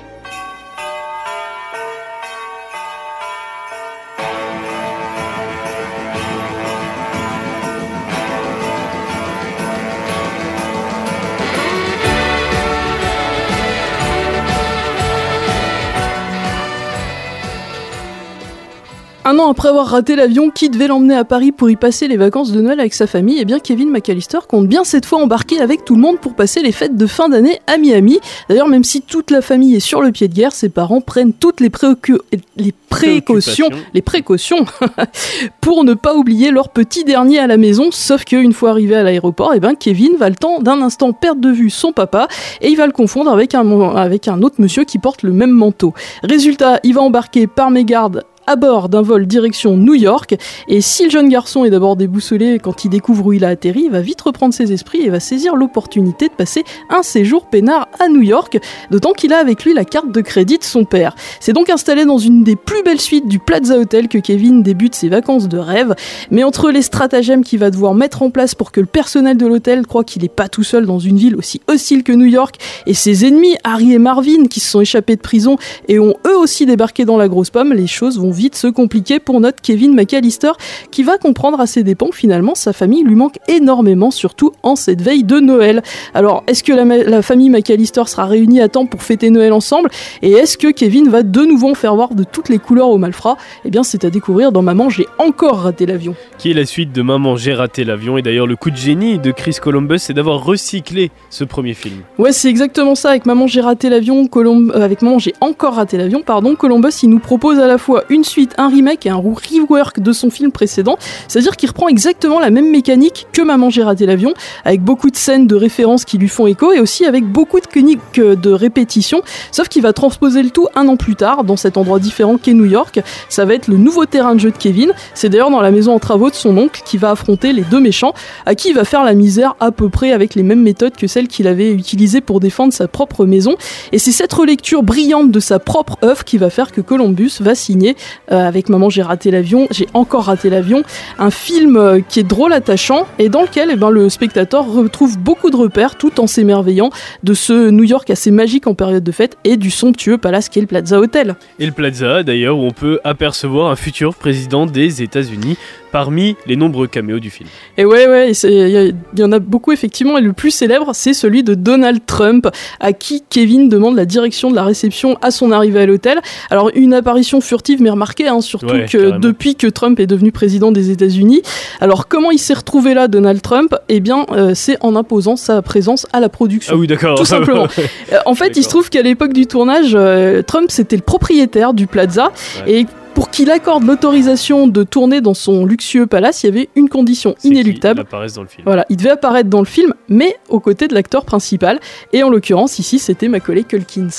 [19.36, 22.16] Un an après avoir raté l'avion qui devait l'emmener à Paris pour y passer les
[22.16, 25.60] vacances de Noël avec sa famille, eh bien Kevin McAllister compte bien cette fois embarquer
[25.60, 28.18] avec tout le monde pour passer les fêtes de fin d'année à Miami.
[28.48, 31.34] D'ailleurs, même si toute la famille est sur le pied de guerre, ses parents prennent
[31.34, 32.16] toutes les, préocu-
[32.56, 34.64] les précautions, les précautions
[35.60, 37.90] pour ne pas oublier leur petit dernier à la maison.
[37.90, 41.42] Sauf qu'une fois arrivé à l'aéroport, eh ben Kevin va le temps d'un instant perdre
[41.42, 42.26] de vue son papa
[42.62, 45.50] et il va le confondre avec un, avec un autre monsieur qui porte le même
[45.50, 45.92] manteau.
[46.22, 50.36] Résultat, il va embarquer par mégarde à bord d'un vol direction New York.
[50.68, 53.82] Et si le jeune garçon est d'abord déboussolé quand il découvre où il a atterri,
[53.86, 57.88] il va vite reprendre ses esprits et va saisir l'opportunité de passer un séjour peinard
[57.98, 58.58] à New York,
[58.90, 61.14] d'autant qu'il a avec lui la carte de crédit de son père.
[61.40, 64.94] C'est donc installé dans une des plus belles suites du Plaza Hotel que Kevin débute
[64.94, 65.94] ses vacances de rêve.
[66.30, 69.46] Mais entre les stratagèmes qu'il va devoir mettre en place pour que le personnel de
[69.46, 72.56] l'hôtel croit qu'il n'est pas tout seul dans une ville aussi hostile que New York,
[72.86, 75.56] et ses ennemis, Harry et Marvin, qui se sont échappés de prison
[75.88, 79.18] et ont eux aussi débarqué dans la grosse pomme, les choses vont vite se compliquer
[79.18, 80.52] pour notre Kevin McAllister,
[80.90, 84.76] qui va comprendre à ses dépens que finalement sa famille lui manque énormément, surtout en
[84.76, 85.82] cette veille de Noël.
[86.14, 89.90] Alors, est-ce que la, famille McAllister sera réunie à temps pour fêter Noël ensemble?
[90.22, 92.98] Et est-ce que Kevin va de nouveau en faire voir de toutes les couleurs aux
[92.98, 96.14] malfrats Eh bien, c'est à découvrir dans Maman, j'ai encore raté l'avion.
[96.38, 98.18] Qui est la suite de Maman, j'ai raté l'avion?
[98.18, 101.96] Et d'ailleurs, le coup de génie de Chris Columbus, c'est d'avoir recyclé ce premier film.
[102.18, 103.10] Ouais, c'est exactement ça.
[103.10, 104.24] Avec Maman, j'ai raté l'avion.
[104.26, 106.22] Colom- euh, avec Maman, j'ai encore raté l'avion.
[106.22, 106.54] Pardon.
[106.56, 110.12] Columbus, il nous propose à la fois une suite, un remake et un rework de
[110.12, 110.98] son film précédent.
[111.28, 115.16] C'est-à-dire qu'il reprend exactement la même mécanique que Maman, j'ai raté l'avion, avec beaucoup de
[115.16, 119.22] scènes de référence qui lui font écho et aussi avec beaucoup de cliniques de répétition.
[119.52, 122.54] Sauf qu'il va transposer le tout un an plus tard dans cet endroit différent qu'est
[122.54, 123.00] New York.
[123.28, 124.92] Ça va être le nouveau terrain de jeu de Kevin.
[125.14, 127.80] C'est d'ailleurs dans la maison en travaux de son oncle qui va affronter les deux
[127.80, 128.14] méchants,
[128.44, 131.06] à qui il va faire la misère à peu près avec les mêmes méthodes que
[131.06, 133.56] celles qu'il avait utilisées pour défendre sa propre maison.
[133.92, 137.54] Et c'est cette relecture brillante de sa propre œuvre qui va faire que Columbus va
[137.54, 137.96] signer
[138.32, 140.82] euh, avec Maman j'ai raté l'avion, j'ai encore raté l'avion,
[141.18, 145.18] un film euh, qui est drôle, attachant et dans lequel eh ben, le spectateur retrouve
[145.18, 146.90] beaucoup de repères tout en s'émerveillant
[147.22, 150.60] de ce New York assez magique en période de fête et du somptueux palace qu'est
[150.60, 151.36] le Plaza Hotel.
[151.58, 155.56] Et le Plaza, d'ailleurs, où on peut apercevoir un futur président des États-Unis
[155.92, 157.48] parmi les nombreux caméos du film.
[157.78, 161.42] Et ouais, ouais, il y, en a beaucoup effectivement, et le plus célèbre, c'est celui
[161.42, 162.48] de Donald Trump,
[162.80, 166.20] à qui Kevin demande la direction de la réception à son arrivée à l'hôtel.
[166.50, 169.18] Alors, une apparition furtive, mais remarquée, hein, surtout Ouais, que carrément.
[169.18, 171.42] depuis que Trump est devenu président des États-Unis.
[171.80, 173.74] Alors, comment il s'est retrouvé là, Donald Trump?
[173.88, 176.74] Eh bien, euh, c'est en imposant sa présence à la production.
[176.74, 177.16] Ah oui, d'accord.
[177.16, 177.66] Tout simplement.
[178.12, 181.72] Euh, en fait, il se trouve qu'à l'époque du tournage, euh, Trump c'était le propriétaire
[181.74, 182.30] du Plaza
[182.66, 182.86] et
[183.16, 187.34] pour qu'il accorde l'autorisation de tourner dans son luxueux palace, il y avait une condition
[187.44, 188.02] Il inéluctable.
[188.02, 188.64] apparaissent dans le film.
[188.66, 191.80] Voilà, il devait apparaître dans le film, mais aux côtés de l'acteur principal.
[192.12, 194.10] Et en l'occurrence, ici, c'était Macaulay Culkins.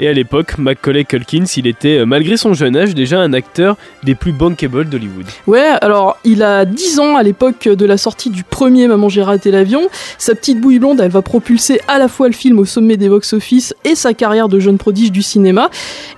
[0.00, 3.78] Et à l'époque, Macaulay Culkin, il était, euh, malgré son jeune âge, déjà un acteur
[4.02, 5.24] des plus bankable d'Hollywood.
[5.46, 9.22] Ouais, alors il a 10 ans à l'époque de la sortie du premier Maman j'ai
[9.22, 9.88] raté l'avion.
[10.18, 13.08] Sa petite bouille blonde, elle va propulser à la fois le film au sommet des
[13.08, 15.70] box-office et sa carrière de jeune prodige du cinéma.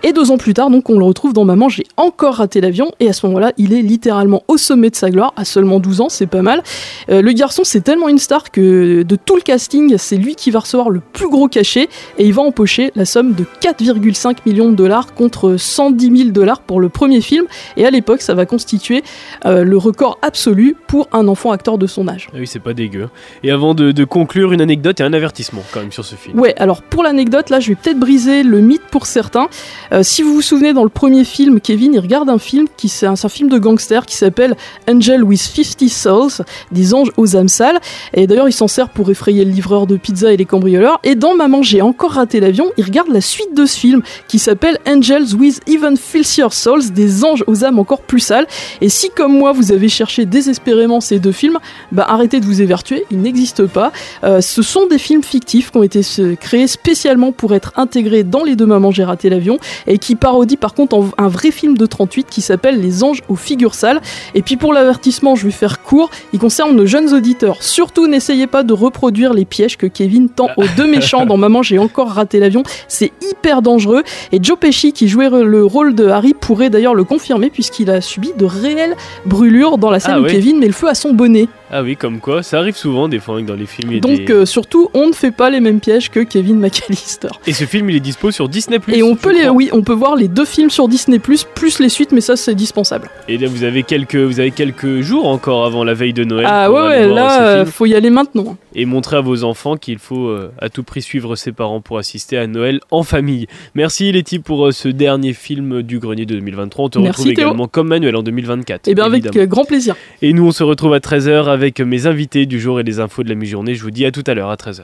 [0.03, 2.93] Et deux ans plus tard, donc, on le retrouve dans Maman j'ai encore raté l'avion.
[3.01, 6.01] Et à ce moment-là, il est littéralement au sommet de sa gloire, à seulement 12
[6.01, 6.63] ans, c'est pas mal.
[7.11, 10.51] Euh, le garçon, c'est tellement une star que de tout le casting, c'est lui qui
[10.51, 14.71] va recevoir le plus gros cachet et il va empocher la somme de 4,5 millions
[14.71, 17.47] de dollars contre 110 000 dollars pour le premier film.
[17.77, 19.03] Et à l'époque, ça va constituer
[19.47, 22.29] euh, le record absolu pour un enfant acteur de son âge.
[22.33, 23.09] Ah oui, c'est pas dégueu.
[23.43, 26.39] Et avant de, de conclure, une anecdote et un avertissement quand même sur ce film.
[26.39, 29.49] Ouais, alors pour l'anecdote, là, je vais peut-être briser le mythe pour certains.
[29.93, 32.89] Euh, si vous vous souvenez, dans le premier film, Kevin, il regarde un film qui
[32.89, 34.57] c'est un, film de gangster qui s'appelle
[34.89, 37.81] Angel with 50 Souls, des anges aux âmes sales.
[38.13, 41.01] Et d'ailleurs, il s'en sert pour effrayer le livreur de pizza et les cambrioleurs.
[41.03, 44.39] Et dans Maman, j'ai encore raté l'avion, il regarde la suite de ce film qui
[44.39, 48.47] s'appelle Angels with Even Filthier Souls, des anges aux âmes encore plus sales.
[48.81, 51.59] Et si, comme moi, vous avez cherché désespérément ces deux films,
[51.93, 53.93] bah arrêtez de vous évertuer, ils n'existent pas.
[54.23, 56.01] Euh, ce sont des films fictifs qui ont été
[56.41, 60.57] créés spécialement pour être intégrés dans les deux mamans j'ai raté l'avion et qui parodient
[60.59, 64.01] par contre un vrai film de 38 qui s'appelle Les anges aux figures sales.
[64.35, 67.63] Et puis pour l'avertissement, je vais faire court, il concerne nos jeunes auditeurs.
[67.63, 71.63] Surtout n'essayez pas de reproduire les pièges que Kevin tend aux deux méchants dans Maman
[71.63, 76.09] j'ai encore raté l'avion, c'est hyper dangereux et Joe Pesci qui jouait le rôle de
[76.09, 80.21] Harry pourrait d'ailleurs le confirmer puisqu'il a subi de réelles brûlures dans la scène Ah
[80.21, 80.27] où.
[80.27, 81.49] Kevin met le feu à son bonnet.
[81.71, 83.91] Ah oui, comme quoi, ça arrive souvent des fois hein, dans les films.
[83.91, 86.21] il y a Donc des- euh, surtout, on ne fait pas les mêmes pièges que
[86.21, 87.29] Kevin McAllister.
[87.47, 88.79] Et ce film, il est dispo sur Disney+.
[88.93, 91.89] Et on peut les, oui, on peut voir les deux films sur Disney plus les
[91.89, 93.09] suites, mais ça c'est dispensable.
[93.29, 96.47] Et là, vous avez quelques, vous avez quelques jours encore avant la veille de Noël.
[96.49, 98.57] ah ouais, là, euh, faut y aller maintenant.
[98.75, 101.99] et montrer à vos enfants qu'il faut euh, à tout prix suivre ses parents pour
[101.99, 103.47] assister à Noël en famille.
[103.75, 106.85] Merci Letty pour euh, ce dernier film du grenier de 2023.
[106.85, 107.47] On te Merci, retrouve Théo.
[107.49, 108.87] également comme Manuel en 2024.
[108.89, 109.97] Et bien avec grand plaisir.
[110.23, 113.23] Et nous, on se retrouve à 13h avec mes invités du jour et les infos
[113.23, 113.77] de la mi-journée.
[113.77, 114.83] Je vous dis à tout à l'heure à 13h.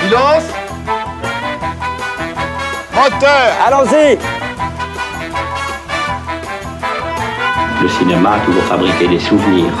[0.00, 0.44] Silence
[2.94, 4.18] Moteur Allons-y
[7.82, 9.72] Le cinéma a toujours fabriqué des souvenirs.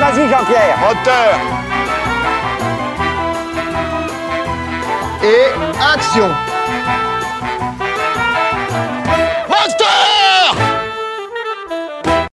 [0.00, 1.71] Vas-y Jean-Pierre Moteur
[5.24, 6.28] Et action